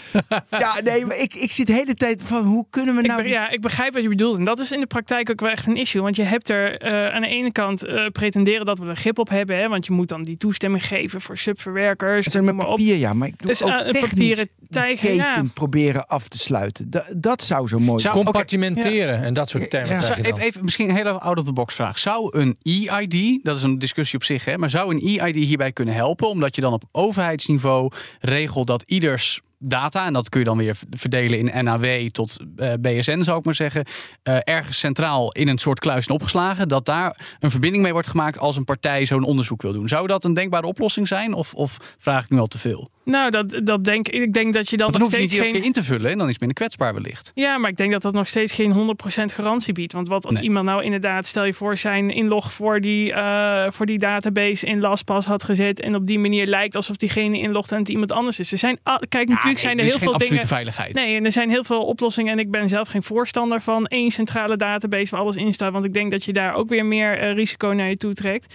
[0.49, 3.23] ja, nee, maar ik, ik zit de hele tijd van hoe kunnen we ik, nou.
[3.23, 4.37] be- ja, ik begrijp wat je bedoelt.
[4.37, 6.01] En dat is in de praktijk ook wel echt een issue.
[6.01, 9.19] Want je hebt er eh, aan de ene kant eh, pretenderen dat we er grip
[9.19, 9.57] op hebben.
[9.57, 12.25] Hè, want je moet dan die toestemming geven voor subverwerkers.
[12.25, 12.59] Zijn met op.
[12.61, 15.43] papier, ja, maar ik doe Dus, ook eh, een technisch papieren die tijger, keten ja.
[15.53, 16.89] proberen af te sluiten.
[16.89, 18.23] Da- dat zou zo mooi Zou- zijn.
[18.25, 19.89] Compartimenteren en dat soort termen.
[19.89, 20.01] Ja.
[20.01, 21.99] Zou- even, even misschien een hele out-of-the-box vraag.
[21.99, 25.71] Zou een EID, dat is een discussie op zich, hè, maar zou een EID hierbij
[25.71, 26.27] kunnen helpen?
[26.27, 30.77] Omdat je dan op overheidsniveau regelt dat ieders data, en dat kun je dan weer
[30.89, 33.85] verdelen in NAW tot eh, BSN, zou ik maar zeggen,
[34.23, 38.37] eh, ergens centraal in een soort kluis opgeslagen, dat daar een verbinding mee wordt gemaakt
[38.39, 39.87] als een partij zo'n onderzoek wil doen.
[39.87, 41.33] Zou dat een denkbare oplossing zijn?
[41.33, 42.92] Of, of vraag ik nu al te veel?
[43.05, 44.21] Nou, dat, dat denk ik.
[44.23, 45.73] Ik denk dat je dan, dan nog hoef je niet steeds iedere geen.
[45.75, 47.31] in te vullen en dan is het minder kwetsbaar wellicht.
[47.35, 49.93] Ja, maar ik denk dat dat nog steeds geen 100% garantie biedt.
[49.93, 50.43] Want wat als Nee.
[50.43, 54.79] iemand nou inderdaad, stel je voor, zijn inlog voor die, eh, voor die database in
[54.79, 55.79] LastPass had gezet.
[55.81, 58.51] En op die manier lijkt alsof diegene inlogt en het iemand anders is.
[58.51, 60.47] Er zijn, kijk, natuurlijk zijn er heel veel dingen.
[60.47, 60.93] veiligheid.
[60.93, 62.31] Nee, en er zijn heel veel oplossingen.
[62.31, 65.71] En ik ben zelf geen voorstander van één centrale database waar alles in staat.
[65.71, 68.53] Want ik denk dat je daar ook weer meer eh, risico naar je toe trekt.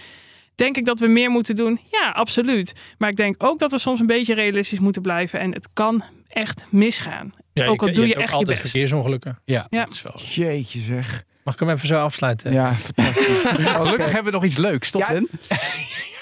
[0.59, 1.79] Denk ik dat we meer moeten doen?
[1.91, 2.73] Ja, absoluut.
[2.97, 5.39] Maar ik denk ook dat we soms een beetje realistisch moeten blijven.
[5.39, 7.31] En het kan echt misgaan.
[7.53, 8.59] Ja, ook al je- doe je echt je best.
[8.61, 9.39] verkeersongelukken.
[9.45, 9.83] Ja, Ja.
[9.85, 10.13] dat is wel.
[10.33, 11.23] Jeetje zeg.
[11.43, 12.51] Mag ik hem even zo afsluiten?
[12.53, 13.41] Ja, fantastisch.
[13.75, 15.09] Gelukkig hebben we nog iets leuks, toch?
[15.11, 15.21] Ja?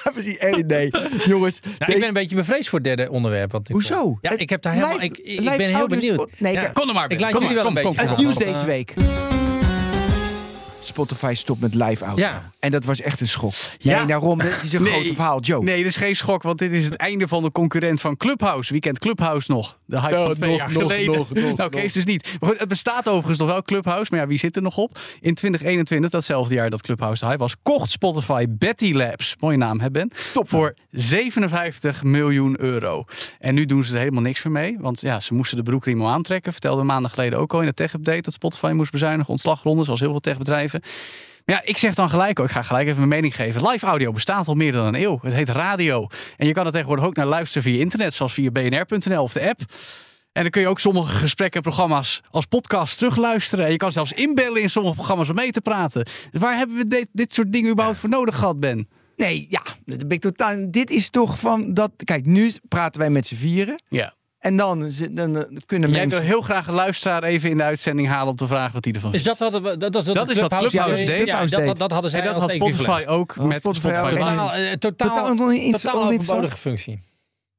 [0.04, 0.38] Ja, precies.
[0.38, 0.89] Eh, nee,
[1.26, 1.60] jongens.
[1.80, 3.52] Nou, ik ben een beetje bevreesd voor het derde onderwerp.
[3.52, 4.02] Wat nu Hoezo?
[4.02, 4.17] komt.
[4.21, 4.93] Ja, Het ik heb daar helemaal.
[4.93, 6.13] live- Ik, ik ben heel audio benieuwd.
[6.13, 6.65] spot- Nee, Ja.
[6.69, 7.17] Kom er maar, Ben.
[7.17, 8.65] Ik laat Kom jullie maar, wel een kom, beetje kom, het nieuws want, deze eh,
[8.65, 9.37] week.
[10.88, 12.26] Spotify stopt met live audio.
[12.26, 12.52] Ja.
[12.60, 13.54] En dat was echt een schok.
[13.78, 13.97] Ja.
[13.97, 14.39] Nee, daarom.
[14.39, 14.91] Het is een Nee.
[15.04, 15.63] groot verhaal, Joe.
[15.63, 18.71] Nee, dit is geen schok, want dit is het einde van de concurrent van Clubhouse.
[18.71, 19.78] Wie kent Clubhouse nog?
[19.86, 21.15] De hype Ja, van twee nog, jaar nog, geleden.
[21.15, 22.28] nog, nog, nou, Kees dus niet.
[22.39, 24.95] Maar goed, het bestaat overigens nog wel Clubhouse, maar ja, wie zit er nog op?
[25.19, 29.80] In 2021, datzelfde jaar dat Clubhouse de hype was, kocht Spotify Betty Labs, mooie naam
[29.80, 30.50] hè Ben, Top.
[30.50, 33.04] voor 57 miljoen euro.
[33.39, 36.02] En nu doen ze er helemaal niks meer mee, want ja, ze moesten de broekriem
[36.02, 36.52] al aantrekken.
[36.52, 40.10] Vertelde maanden geleden ook al in de tech-update dat Spotify moest bezuinigen, ontslagronde, zoals heel
[40.12, 40.76] veel techbedrijven.
[41.45, 43.67] Ja, ik zeg dan gelijk, ook, ik ga gelijk even mijn mening geven.
[43.67, 45.19] Live audio bestaat al meer dan een eeuw.
[45.21, 46.07] Het heet radio.
[46.37, 49.49] En je kan er tegenwoordig ook naar luisteren via internet, zoals via bnr.nl of de
[49.49, 49.59] app.
[50.31, 53.65] En dan kun je ook sommige gesprekken en programma's als podcast terugluisteren.
[53.65, 56.05] En je kan zelfs inbellen in sommige programma's om mee te praten.
[56.31, 58.87] Dus waar hebben we dit, dit soort dingen überhaupt voor nodig gehad, Ben?
[59.15, 59.61] Nee, ja.
[59.85, 61.91] dat ben ik totaal, dit is toch van dat.
[62.03, 63.81] Kijk, nu praten wij met z'n vieren.
[63.89, 64.13] Ja.
[64.39, 66.19] En dan, zit- dan, eh, kunnen Jij mensen.
[66.19, 68.93] wil heel graag een luisteraar even in de uitzending halen om te vragen wat hij
[68.93, 69.39] ervan Is vindt.
[69.39, 71.08] dat wat dat, dat, dat, Dat is wat Clubhouse deed.
[71.08, 71.78] Ja, Clubhouse dat, deed.
[71.78, 73.88] dat hadden zij En dat had Spotify ook Oh, met Spotify.
[73.88, 74.00] Live.
[74.15, 75.36] Totaal, eh, totaal, Totaal
[75.71, 77.00] totaal, overbodige functie.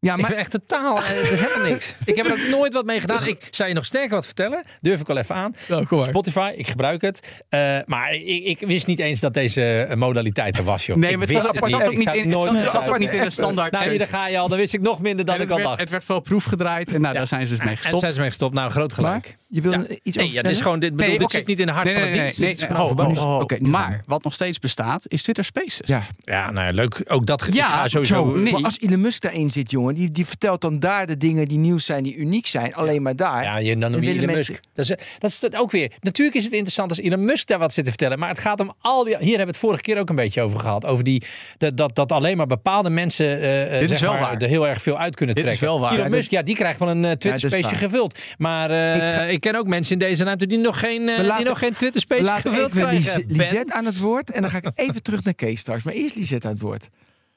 [0.01, 1.95] Ja, Ik maar echt totaal, eh, het is helemaal niks.
[2.05, 3.27] Ik heb er ook nooit wat mee gedaan.
[3.27, 4.65] Ik zou je nog sterker wat vertellen.
[4.81, 5.55] Durf ik wel even aan.
[5.69, 6.05] Maar.
[6.05, 7.43] Spotify, ik gebruik het.
[7.49, 10.97] Eh, maar ik, ik wist niet eens dat deze eh, modaliteit er was, joh.
[10.97, 11.45] Nee, ik maar het niet.
[11.45, 13.01] zat ook niet in, nooit zat- het zat ook gebruiken.
[13.01, 13.73] niet in de standaard.
[13.73, 14.49] Nou, hier daar ga je al.
[14.49, 15.81] Dan wist ik nog minder dan En ik al werd, dacht.
[15.81, 17.99] het werd wel proefgedraaid en nou, daar zijn ze dus mee En gestopt.
[18.01, 18.55] zijn ze mee gestopt.
[18.55, 19.25] Nou, groot gelijk.
[19.27, 19.79] Maar, je wil Ja.
[19.79, 21.73] iets over Nee, ja, dit is gewoon, dit, bedoel, Nee, dit zit niet in de
[21.73, 22.41] hart Nee, van nee, de nee, dienst.
[22.41, 25.23] nee, Dit is nee, gewoon oh, oh, oh, Oké, maar wat nog steeds bestaat is
[25.23, 25.87] Twitter Spaces.
[25.87, 27.03] Ja, Ja, nou ja, leuk.
[27.07, 28.15] Ook dat Ja, ga sowieso...
[28.15, 28.25] zo.
[28.37, 28.53] nee.
[28.53, 31.59] Maar als Elon Musk daarin zit, jongen, die, die vertelt dan daar de dingen die
[31.59, 32.74] nieuws zijn, die uniek zijn.
[32.74, 33.42] Alleen maar daar.
[33.42, 34.64] Ja, je, dan noem je Elon mensen- Musk.
[34.74, 35.92] Dat is, dat is het ook weer.
[36.01, 38.18] Natuurlijk is het interessant als Elon Musk daar wat zit te vertellen.
[38.18, 39.16] Maar het gaat om al die...
[39.16, 40.87] Hier hebben we het vorige keer ook een beetje over gehad.
[40.87, 41.22] Over die,
[41.59, 44.37] dat, dat, dat alleen maar bepaalde mensen eh, eh, Dit is wel maar, waar.
[44.37, 45.68] er heel erg veel uit kunnen Dit is trekken.
[45.70, 45.92] wel waar.
[45.92, 47.79] Elon Ja, Musk, ja, die krijgt wel een eh, Twitter dat is space waar.
[47.90, 48.18] gevuld.
[48.38, 51.59] Maar eh, Ik ken ook mensen in deze ruimte die nog geen, laten- die nog
[51.59, 53.24] geen Twitter space Laat gevuld krijgen.
[53.29, 54.31] Lisette aan het woord.
[54.31, 55.83] En dan ga ik even terug naar Kees straks.
[55.83, 56.88] Maar eerst Lisette aan het woord.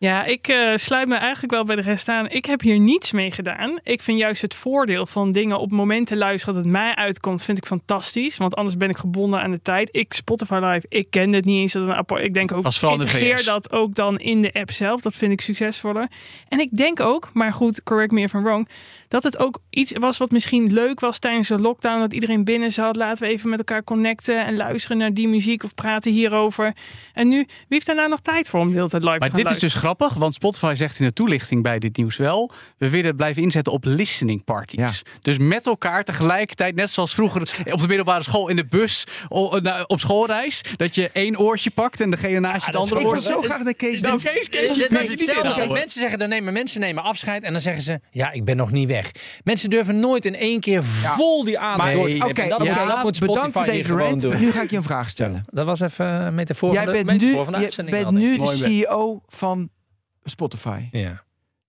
[0.02, 2.30] Ja, ik eh, sluit me eigenlijk wel bij de rest aan.
[2.30, 3.80] Ik heb hier niets mee gedaan.
[3.84, 7.58] Ik vind juist het voordeel van dingen op momenten luisteren dat het mij uitkomt, vind
[7.58, 8.38] ik fantastisch.
[8.38, 9.90] Want anders ben ik gebonden aan de tijd.
[9.92, 11.74] Ik Spotify Live, ik ken het niet eens.
[11.74, 12.24] Dat een.
[12.24, 15.02] Ik denk ook, de integreer dat ook dan in de app zelf.
[15.02, 16.08] Dat vind ik succesvoller.
[16.48, 18.70] En ik denk ook, maar goed, correct me if I'm wrong,
[19.08, 22.00] dat het ook iets was wat misschien leuk was tijdens de lockdown.
[22.00, 22.96] Dat iedereen binnen zat.
[22.96, 26.76] Laten we even met elkaar connecten en luisteren naar die muziek of praten hierover.
[27.14, 29.30] En nu, wie heeft daar nou nog tijd voor om de hele tijd live Maar
[29.30, 29.91] te gaan dit is dus?
[29.96, 32.52] Grappig, want Spotify zegt in de toelichting bij dit nieuws wel...
[32.78, 35.02] we willen blijven inzetten op listening parties.
[35.22, 37.42] Dus met elkaar tegelijkertijd, net zoals vroeger
[37.72, 39.04] op de middelbare school in de bus
[39.62, 40.62] na- op schoolreis...
[40.76, 43.16] dat je één oortje pakt en degene naast je het dat is andere Ik wil
[43.16, 43.32] oortje...
[43.32, 44.02] zo graag naar Kees.
[44.02, 44.34] Nou, doen.
[44.34, 45.74] Kees, Kees, is hetzelfde.
[45.74, 48.72] Mensen zeggen, dan nemen mensen nemen afscheid en dan zeggen ze, ja, ik ben nog
[48.72, 49.12] niet weg.
[49.44, 52.42] Mensen durven nooit in één keer vol die aandacht te oké.
[52.42, 54.22] En dat, ja, moet- dat moet bedankt voor deze rant.
[54.22, 54.40] doen.
[54.40, 55.44] Nu ga ik je een vraag stellen.
[55.50, 59.70] Dat was even een metafoor Jij bent nu, de je bent nu CEO van
[60.24, 60.88] Spotify.
[60.92, 61.24] Ja.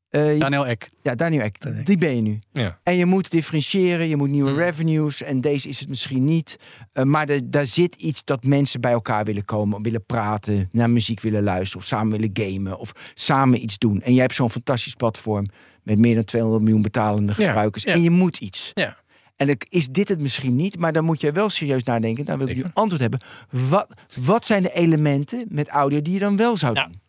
[0.08, 0.90] Eh, Daniel Ek.
[1.02, 1.60] ja, Daniel Ek.
[1.60, 1.84] Daniel.
[1.84, 2.38] Die ben je nu.
[2.52, 2.78] Ja.
[2.82, 4.56] En je moet differentiëren, je moet nieuwe Mm.
[4.58, 5.22] revenues.
[5.22, 6.58] En deze is het misschien niet.
[6.92, 10.90] Eh, maar er- daar zit iets dat mensen bij elkaar willen komen, willen praten, naar
[10.90, 14.00] muziek willen luisteren, of samen willen gamen, of samen iets doen.
[14.02, 15.46] En jij hebt zo'n fantastisch platform
[15.82, 17.82] met meer dan 200 miljoen betalende Ja, gebruikers.
[17.84, 17.92] ja.
[17.92, 18.70] En je moet iets.
[18.74, 19.00] Ja.
[19.36, 22.24] En ik- is dit het misschien niet, maar dan moet je wel serieus nadenken.
[22.24, 22.70] Dan wil ik Zeker.
[22.74, 23.20] antwoord hebben.
[23.50, 27.00] Wat, wat zijn de elementen met audio die je dan wel zou Nou, doen?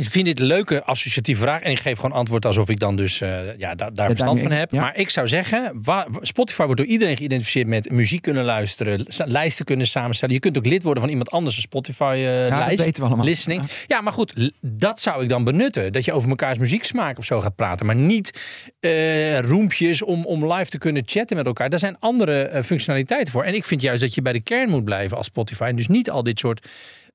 [0.00, 1.60] Ik vind dit een leuke associatieve vraag.
[1.62, 4.50] En ik geef gewoon antwoord alsof ik dan dus eh, ja, da- daar verstand van
[4.50, 4.72] heb.
[4.72, 4.80] ja.
[4.80, 5.80] Maar ik zou zeggen,
[6.20, 10.34] Spotify wordt door iedereen geïdentificeerd met muziek kunnen luisteren, lijsten kunnen samenstellen.
[10.34, 12.84] Je kunt ook lid worden van iemand anders een Spotify eh Ja, dat lijst.
[12.84, 13.24] weten we allemaal.
[13.26, 13.62] Listening.
[13.86, 15.92] Ja, maar goed, dat zou ik dan benutten.
[15.92, 17.86] Dat je over mekaars muzieksmaak of zo gaat praten.
[17.86, 18.40] Maar niet
[18.80, 21.70] eh roempjes om, om live te kunnen chatten met elkaar.
[21.70, 23.42] Daar zijn andere functionaliteiten voor.
[23.44, 25.62] En ik vind juist dat je bij de kern moet blijven als Spotify.
[25.62, 26.68] En dus niet al dit soort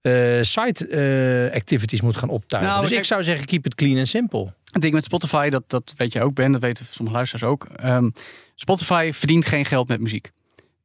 [0.05, 2.71] eh, site eh, activities moet gaan optuigen.
[2.71, 4.53] Nou, dus ik zou zeggen, keep it clean en simple.
[4.71, 7.67] Het ding met Spotify, dat, dat weet je ook, Ben, dat weten sommige luisteraars ook.
[7.75, 8.09] Ehm,
[8.55, 10.31] Spotify verdient geen geld met muziek.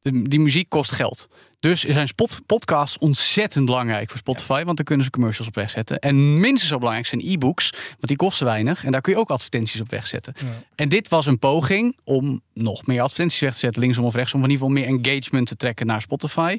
[0.03, 1.29] De, die muziek kost geld.
[1.61, 5.99] Dus zijn spot, podcasts ontzettend belangrijk voor Spotify, want daar kunnen ze commercials op wegzetten.
[5.99, 9.31] En minstens zo belangrijk zijn e-books, want die kosten weinig en daar kun je ook
[9.31, 10.35] advertenties op wegzetten.
[10.75, 14.39] En dit was een poging om nog meer advertenties weg te zetten, linksom of rechtsom,
[14.39, 16.59] om in ieder geval meer engagement te trekken naar Spotify.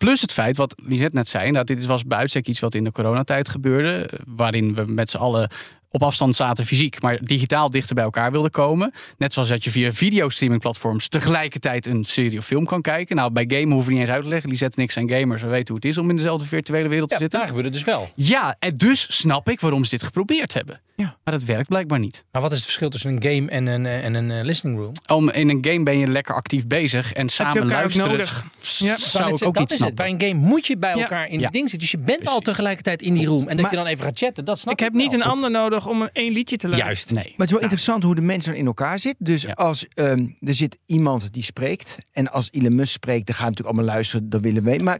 [0.00, 2.84] Plus het feit, wat Lisette net zei, dat dit was bij uitstek iets wat in
[2.84, 4.10] de coronatijd gebeurde.
[4.26, 5.50] Waarin we met z'n allen
[5.90, 8.92] op afstand zaten fysiek, maar digitaal dichter bij elkaar wilden komen.
[9.18, 13.16] Net zoals dat je via videostreamingplatforms tegelijkertijd een serie of film kan kijken.
[13.16, 14.50] Nou, bij gamen hoeven we niet eens uit te leggen.
[14.50, 17.08] Lisette en ik zijn gamers, we weten hoe het is om in dezelfde virtuele wereld
[17.08, 17.38] te Ja, zitten.
[17.38, 18.10] daar gebeurt het dus wel.
[18.14, 20.80] Ja, en dus snap ik waarom ze dit geprobeerd hebben.
[21.00, 21.16] Ja.
[21.24, 22.24] Maar dat werkt blijkbaar niet.
[22.32, 24.78] Maar wat is het verschil tussen een game en een, eh, en een eh, listening
[24.78, 24.92] room?
[25.06, 28.08] Om, in een game ben je lekker actief bezig en samen luisteren.
[28.10, 28.44] nodig.
[28.78, 28.96] Ja.
[28.96, 30.04] Zou ik dat ook niet is snappen.
[30.06, 30.18] het.
[30.18, 31.00] Bij een game moet je bij Ja.
[31.02, 31.44] elkaar in Ja.
[31.44, 31.78] het ding zitten.
[31.90, 33.40] Dus je bent al tegelijkertijd in die room.
[33.40, 35.50] En dat Maar- je dan even gaat chatten, dat snap Ik heb niet een ander
[35.50, 36.86] nodig om een één liedje te luisteren.
[36.94, 37.10] Juist.
[37.10, 37.24] Nee.
[37.24, 39.24] Maar het is wel interessant hoe de mensen in elkaar zitten.
[39.24, 39.52] Dus Ja.
[39.52, 41.96] als ehm, er zit iemand die spreekt.
[42.12, 44.30] En als Elon Musk spreekt, dan gaan we natuurlijk allemaal luisteren.
[44.30, 44.78] Dat willen we.
[44.82, 44.98] Maar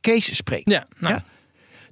[0.00, 0.70] Kees spreekt.
[0.70, 1.24] Ja, nou, Ja.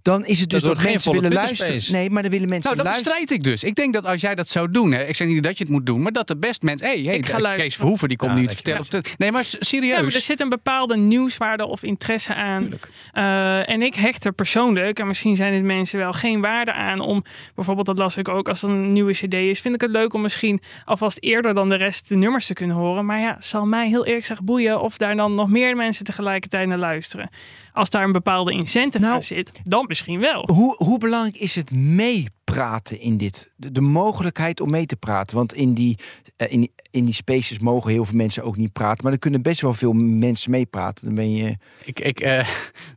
[0.08, 1.80] Dan is het dus Dat geen mensen volle willen luisteren.
[1.82, 1.92] space.
[1.92, 3.20] Nee, maar dan willen mensen Nou, dat luisteren.
[3.20, 3.64] bestrijd ik dus.
[3.64, 5.72] Ik denk dat als jij dat zou doen, hè, ik zeg niet dat je het
[5.72, 6.86] moet doen, maar dat de best mensen.
[6.86, 7.72] Hey, hey, Ik ga Kees luisteren.
[7.72, 8.86] Verhoeven die komt Ja, nu je vertellen.
[9.18, 9.96] Nee, maar serieus.
[9.96, 12.68] Ja, maar er zit een bepaalde nieuwswaarde of interesse aan.
[13.12, 17.00] Eh, en ik hecht er persoonlijk, en misschien zijn dit mensen wel, geen waarde aan
[17.00, 19.90] om, bijvoorbeeld dat las ik ook, als er een nieuwe cd is, vind ik het
[19.90, 23.06] leuk om misschien alvast eerder dan de rest de nummers te kunnen horen.
[23.06, 26.68] Maar ja, zal mij heel eerlijk zeggen boeien of daar dan nog meer mensen tegelijkertijd
[26.68, 27.30] naar luisteren.
[27.78, 30.48] Als daar een bepaalde incentive Nou, aan zit, dan misschien wel.
[30.52, 33.50] Hoe, hoe belangrijk is het meepraten in dit?
[33.56, 35.36] De, de mogelijkheid om mee te praten.
[35.36, 35.98] Want in die,
[36.36, 39.04] eh, in, die- in die spaces mogen heel veel mensen ook niet praten.
[39.04, 41.04] Maar er kunnen best wel veel mensen meepraten.
[41.04, 41.56] Dan ben je...
[41.84, 42.48] Ik, ik, eh,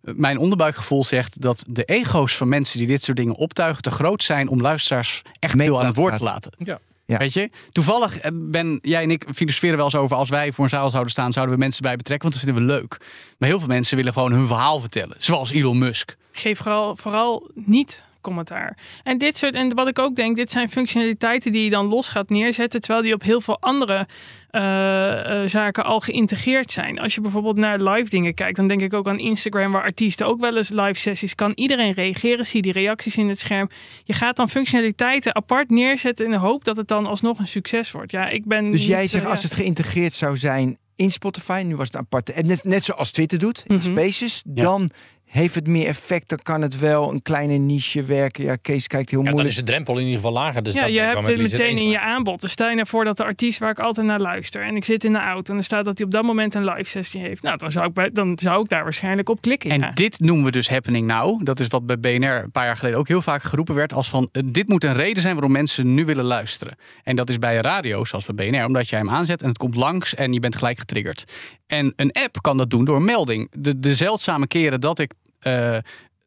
[0.02, 4.24] mijn onderbuikgevoel zegt dat de ego's van mensen die dit soort dingen optuigen te groot
[4.24, 6.66] zijn om luisteraars echt Mee veel aan het woord te laten laten.
[6.74, 6.80] Ja.
[7.12, 7.18] Ja.
[7.18, 7.50] Weet je?
[7.70, 10.90] Toevallig eh, ben jij en ik filosoferen wel eens over als wij voor een zaal
[10.90, 12.98] zouden staan, zouden we mensen bij betrekken, want dat vinden we leuk.
[13.38, 16.16] Maar heel veel mensen willen gewoon hun verhaal vertellen, zoals Elon Musk.
[16.32, 18.78] Geef vooral, vooral niet commentaar.
[19.04, 22.10] En dit soort, en wat ik ook denk, dit zijn functionaliteiten die je dan los
[22.10, 24.08] gaat neerzetten, terwijl die op heel veel andere
[24.50, 27.00] eh, eh, zaken al geïntegreerd zijn.
[27.00, 30.28] Als je bijvoorbeeld naar live dingen kijkt, dan denk ik ook aan Instagram, waar artiesten
[30.28, 33.70] ook wel eens live sessies kan iedereen reageren, zie die reacties in het scherm.
[34.04, 37.92] Je gaat dan functionaliteiten apart neerzetten in de hoop dat het dan alsnog een succes
[37.92, 38.12] wordt.
[38.12, 38.72] Ja, ik ben.
[38.72, 41.64] Dus jij zegt als het geïntegreerd zou zijn in Spotify.
[41.66, 42.46] Nu was het een aparte app.
[42.46, 43.64] Net, net zoals Twitter doet.
[43.68, 43.84] In Mhm.
[43.92, 44.42] spaces.
[44.46, 44.90] Dan
[45.32, 46.30] heeft het meer effect.
[46.30, 48.44] Dan kan het wel een kleine niche werken.
[48.44, 49.58] Ja, Kees kijkt heel Ja, dan moeilijk.
[49.58, 50.64] is de drempel in ieder geval lager.
[50.64, 52.42] Dus ja, dat je hebt het meteen in je aanbod.
[52.42, 54.86] Dus stel je nou voor dat de artiest waar ik altijd naar luister en ik
[54.86, 57.22] zit in de auto en er staat dat hij op dat moment een live sessie
[57.22, 57.42] heeft.
[57.42, 59.70] Nou, dan zou ik, bij, dan zou ik daar waarschijnlijk op klikken.
[59.70, 59.92] En ja.
[59.92, 61.46] dit noemen we dus happening now.
[61.46, 63.94] Dat is wat bij BNR een paar jaar geleden ook heel vaak geroepen werd.
[63.94, 66.76] Als van, eh, dit moet een reden zijn waarom mensen nu willen luisteren.
[67.04, 69.58] En dat is bij een radio, zoals bij BNR, omdat jij hem aanzet en het
[69.58, 71.24] komt langs en je bent gelijk getriggerd.
[71.68, 73.48] En een app kan dat doen door een melding.
[73.52, 75.12] De, de zeldzame keren dat ik
[75.42, 75.78] eh,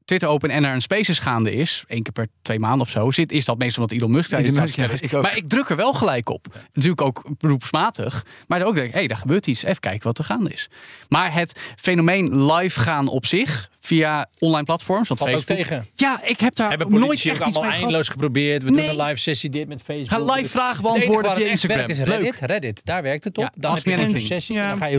[0.04, 3.10] Twitter open en er een Spaces gaande is, één keer per twee maanden of zo,
[3.10, 5.12] zit, is dat meestal omdat Elon Musk daar Elon Musk, ja, ik.
[5.12, 6.46] Maar ik druk er wel gelijk op.
[6.72, 8.26] Natuurlijk ook beroepsmatig.
[8.46, 9.62] Maar ook denk ik, hé, daar gebeurt iets.
[9.62, 10.68] Even kijken wat er gaande is.
[11.08, 15.08] Maar het fenomeen live gaan op zich via online platforms.
[15.08, 15.58] Want Valt ook Facebook.
[15.66, 15.86] tegen.
[15.94, 18.12] Ja, ik heb daar Hebben nooit echt iets allemaal mee eindeloos gehad.
[18.12, 18.62] geprobeerd.
[18.62, 18.88] We Nee.
[18.90, 20.26] doen een live sessie dit met Facebook.
[20.28, 21.78] Ga live vragen beantwoorden via Instagram.
[21.78, 22.08] werkt is Leuk.
[22.20, 22.40] Reddit.
[22.40, 23.44] Reddit, daar werkt het op.
[23.44, 24.54] Ja, dan heb je meer een sessie.
[24.56, 24.68] ja.
[24.68, 24.96] Dan ga je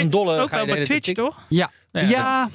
[0.00, 0.40] een dolle.
[0.40, 1.38] Ook ga je bij Twitch, toch?
[1.48, 1.70] Ja.
[1.92, 2.50] Ja, Ja.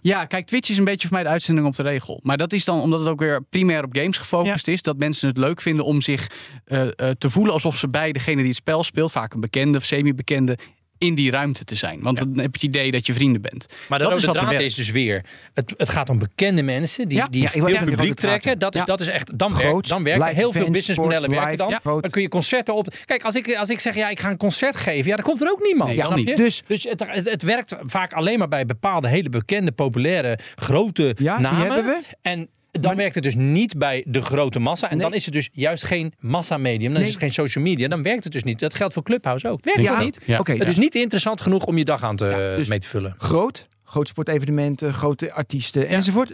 [0.00, 0.24] Ja.
[0.24, 2.20] kijk, Twitch is een beetje voor mij de uitzending op de regel.
[2.22, 4.82] Maar dat is dan omdat het ook weer primair op games gefocust is.
[4.82, 6.30] Dat mensen het leuk vinden om zich
[6.64, 9.78] eh, eh, te voelen alsof ze bij degene die het spel speelt, vaak een bekende
[9.78, 10.58] of semi-bekende,
[11.02, 12.00] in die ruimte te zijn.
[12.02, 13.66] Want dan heb je het idee dat je vrienden bent.
[13.88, 15.24] Maar de Dat is rode draad is dus weer...
[15.54, 17.26] Het, het gaat om bekende mensen die, Ja.
[17.30, 18.58] die Ja, veel publiek trekken.
[18.58, 18.86] Dat is, Ja.
[18.86, 19.38] dat is echt...
[19.38, 22.00] Dan Groot, werkt, dan werkt live heel veel businessmodellen sports, werken dan.
[22.00, 22.94] Dan kun je concerten op...
[23.04, 25.10] Kijk, als ik, als ik zeg ja, ik ga een concert geven.
[25.10, 25.90] Ja, dan komt er ook niemand.
[25.90, 26.28] Nee, snap niet.
[26.28, 26.36] je?
[26.36, 31.14] Dus- Dus het, het, het werkt vaak alleen maar bij bepaalde hele bekende, populaire, grote
[31.18, 31.60] Ja, die namen.
[31.60, 32.00] hebben we.
[32.22, 32.48] En
[32.80, 34.90] dan werkt het dus niet bij de grote massa.
[34.90, 35.06] En Nee.
[35.06, 36.82] dan is het dus juist geen massamedium.
[36.90, 37.02] Dan Nee.
[37.02, 37.88] is het geen social media.
[37.88, 38.58] Dan werkt het dus niet.
[38.58, 39.56] Dat geldt voor Clubhouse ook.
[39.56, 40.18] Het werkt Ja, niet.
[40.26, 40.38] Ja.
[40.38, 42.88] Oké, Het is niet interessant genoeg om je dag aan te, Ja, dus- mee te
[42.88, 43.14] vullen.
[43.18, 46.30] groot, groot sportevenementen, grote artiesten enzovoort.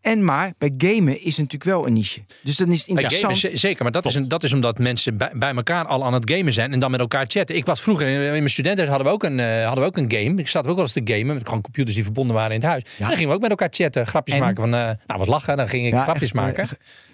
[0.00, 2.20] En maar bij gamen is het natuurlijk wel een niche.
[2.42, 3.38] Dus dan is het Bij interessant.
[3.38, 6.04] gamen, ze- zeker, maar dat is, een, dat is omdat mensen bij, bij elkaar al
[6.04, 7.56] aan het gamen zijn en dan met elkaar chatten.
[7.56, 9.96] Ik was vroeger, in in mijn studenten hadden we ook een, eh, hadden we ook
[9.96, 10.40] een game.
[10.40, 12.68] Ik zat ook wel eens te gamen met gewoon computers die verbonden waren in het
[12.68, 12.82] huis.
[12.82, 14.40] En dan gingen we ook met elkaar chatten, grapjes En?
[14.42, 16.68] maken van, eh, nou wat lachen, dan ging ik Ja, grapjes echt, eh, maken.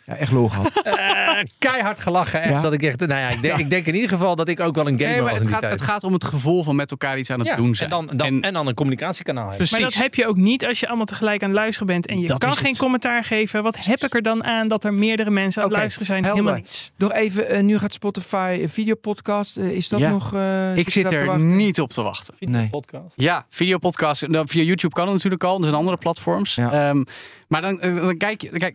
[0.05, 0.83] Ja, echt lol gehad.
[0.83, 2.51] Eh, keihard gelachen, echt.
[2.53, 2.61] Ja.
[2.61, 4.75] Dat ik echt, nou ja, ik denk, ik denk in ieder geval dat ik ook
[4.75, 5.73] wel een gamer Nee, maar was in het, die gaat, tijd.
[5.81, 7.91] het gaat om het gevoel van met elkaar iets aan het ja, doen zijn.
[7.91, 9.57] En dan, dan, en, dan een communicatiekanaal hebben.
[9.67, 9.79] Precies.
[9.85, 12.21] Maar dat heb je ook niet als je allemaal tegelijk aan het luisteren bent en
[12.21, 12.79] je Dat kan geen het.
[12.79, 13.63] commentaar geven.
[13.63, 16.25] Wat heb ik er dan aan dat er meerdere mensen aan het luisteren zijn?
[16.25, 16.41] helder.
[16.43, 16.91] Helemaal niets.
[16.97, 19.57] Nog even, eh, nu gaat Spotify een videopodcast.
[19.57, 20.11] eh, is dat Ja.
[20.11, 20.35] nog...
[20.35, 22.35] eh, ik zit er niet op te wachten.
[22.39, 22.69] Nee.
[22.69, 23.13] Podcast.
[23.17, 24.27] Ja, videopodcast.
[24.29, 25.57] Nou, via YouTube kan het natuurlijk al.
[25.57, 26.55] Er zijn andere platforms.
[26.55, 26.95] Ja.
[27.51, 28.75] Maar dan, eh, dan kijk je, kijk,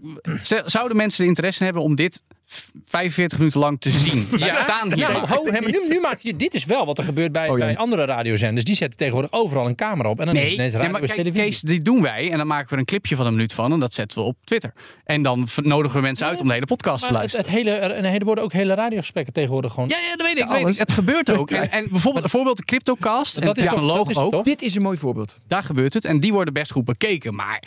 [0.65, 2.21] zouden mensen de interesse hebben om dit
[2.51, 4.27] f- 45 minuten lang te zien?
[4.39, 4.97] Wij staan hier.
[4.97, 7.31] Ja, maar ho, nee, maar nu, nu maak je, dit is wel wat er gebeurt
[7.31, 7.65] bij, Oh, ja.
[7.65, 8.65] bij andere radiozenders.
[8.65, 10.97] Die zetten tegenwoordig overal een camera op en dan is het Nee, ineens nee, radio
[10.99, 11.49] maar is kijk, televisie.
[11.51, 12.31] Kees, die doen wij.
[12.31, 13.71] En dan maken we er een clipje van een minuut van.
[13.71, 14.73] En dat zetten we op Twitter.
[15.03, 17.59] En dan nodigen we mensen uit om de hele podcast te Maar het, luisteren.
[17.61, 19.89] het hele, er, en er worden ook hele radiogesprekken tegenwoordig gewoon.
[19.89, 20.49] Ja, ja, dat weet ik.
[20.49, 20.77] Ja, weet.
[20.77, 21.51] Het gebeurt ook.
[21.55, 23.37] En, en bijvoorbeeld, bijvoorbeeld de CryptoCast.
[23.37, 24.43] En Dat is ja, toch- dat is ook.
[24.43, 25.39] Dit is een mooi voorbeeld.
[25.47, 26.05] Daar gebeurt het.
[26.05, 27.35] En die worden best goed bekeken.
[27.35, 27.63] Maar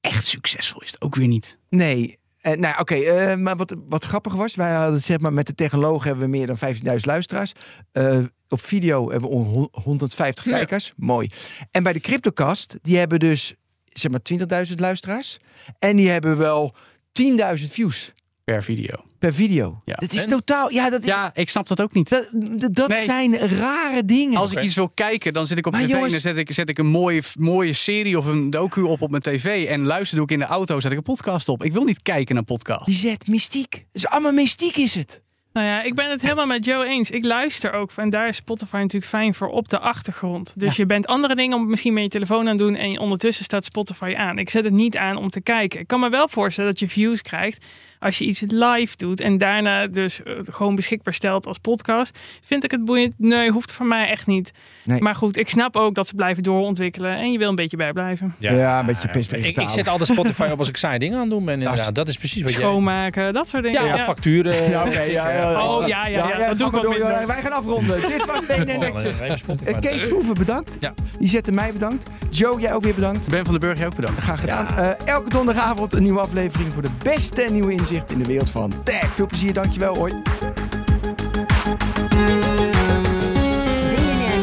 [0.00, 1.58] echt succesvol is het ook weer niet.
[1.68, 2.18] Nee.
[2.38, 5.54] Eh, nou, oké, eh, maar wat, wat grappig was, wij hadden zeg maar met de
[5.54, 7.52] technologen hebben we meer dan 15.000 luisteraars.
[7.92, 8.18] Eh,
[8.48, 10.50] op video hebben we on- 150 Ja.
[10.50, 10.92] kijkers.
[10.96, 11.30] Mooi.
[11.70, 15.36] En bij de Cryptocast, die hebben dus zeg maar 20.000 luisteraars.
[15.78, 16.74] En die hebben wel
[17.12, 18.12] 10.000 views
[18.48, 18.94] Per video.
[19.18, 19.80] per video.
[19.84, 19.94] Ja.
[19.94, 20.28] Dat is En?
[20.30, 22.08] totaal, ja, dat is, Ja, ik snap dat ook niet.
[22.08, 23.04] dat, dat- dat Nee.
[23.04, 24.36] zijn rare dingen.
[24.38, 26.48] Als ik iets wil kijken, dan zit ik op Maar tv jongens- en dan zet
[26.48, 29.66] ik, zet ik een mooie, mooie serie of een docu op op mijn tv.
[29.66, 31.64] En luister doe ik in de auto, zet ik een podcast op.
[31.64, 32.86] Ik wil niet kijken naar podcast.
[32.86, 33.72] Die zet mystiek.
[33.74, 35.22] Het is allemaal mystiek is het.
[35.52, 37.10] Nou ja, ik ben het helemaal met Joe eens.
[37.10, 37.90] Ik luister ook.
[37.96, 40.52] En daar is Spotify natuurlijk fijn voor op de achtergrond.
[40.56, 42.74] Dus je bent andere dingen om misschien met je telefoon aan het doen.
[42.74, 44.38] En ondertussen staat Spotify aan.
[44.38, 45.80] Ik zet het niet aan om te kijken.
[45.80, 47.64] Ik kan me wel voorstellen dat je views krijgt
[47.98, 49.20] als je iets live doet.
[49.20, 52.18] En daarna dus eh, gewoon beschikbaar stelt als podcast.
[52.42, 53.14] Vind ik het boeiend?
[53.18, 54.52] Nee, hoeft voor mij echt niet.
[54.84, 55.00] Nee.
[55.00, 57.16] Maar goed, ik snap ook dat ze blijven doorontwikkelen.
[57.16, 58.34] En je wil een beetje bijblijven.
[58.38, 61.28] Ja, een beetje perspectief Ik, ik zet altijd Spotify op als ik saai dingen aan
[61.28, 61.54] doen ben.
[61.54, 61.94] Inderdaad.
[61.94, 62.60] Dat is precies wat jij...
[62.60, 63.84] Schoonmaken, dat soort dingen.
[63.84, 64.56] Ja, of facturen.
[64.68, 65.66] Ja, oké, ja, ja.
[65.66, 66.88] Oh, ja, ja, ja, dat doe ik door.
[66.88, 67.26] minder.
[67.26, 68.00] Wij gaan afronden.
[68.00, 69.16] Dit was BNN Nexus.
[69.34, 69.70] Spotify.
[69.70, 70.76] Eh, Kees Verhoeven, bedankt.
[70.80, 70.94] Ja.
[71.18, 72.10] Die zette mij bedankt.
[72.30, 73.28] Joe, jij ook weer bedankt.
[73.28, 74.20] Ben van den Burg, jij ook bedankt.
[74.20, 74.76] Graag gedaan.
[74.76, 78.50] Eh, elke donderdagavond een nieuwe aflevering voor de beste en nieuwe inzicht in de wereld
[78.50, 79.14] van tech.
[79.14, 79.96] Veel plezier, dankjewel.
[79.96, 80.12] Hoi.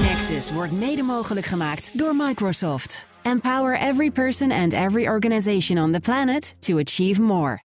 [0.01, 3.05] Nexus wordt mede mogelijk gemaakt door Microsoft.
[3.21, 7.64] Empower every person and every organization on the planet to achieve more.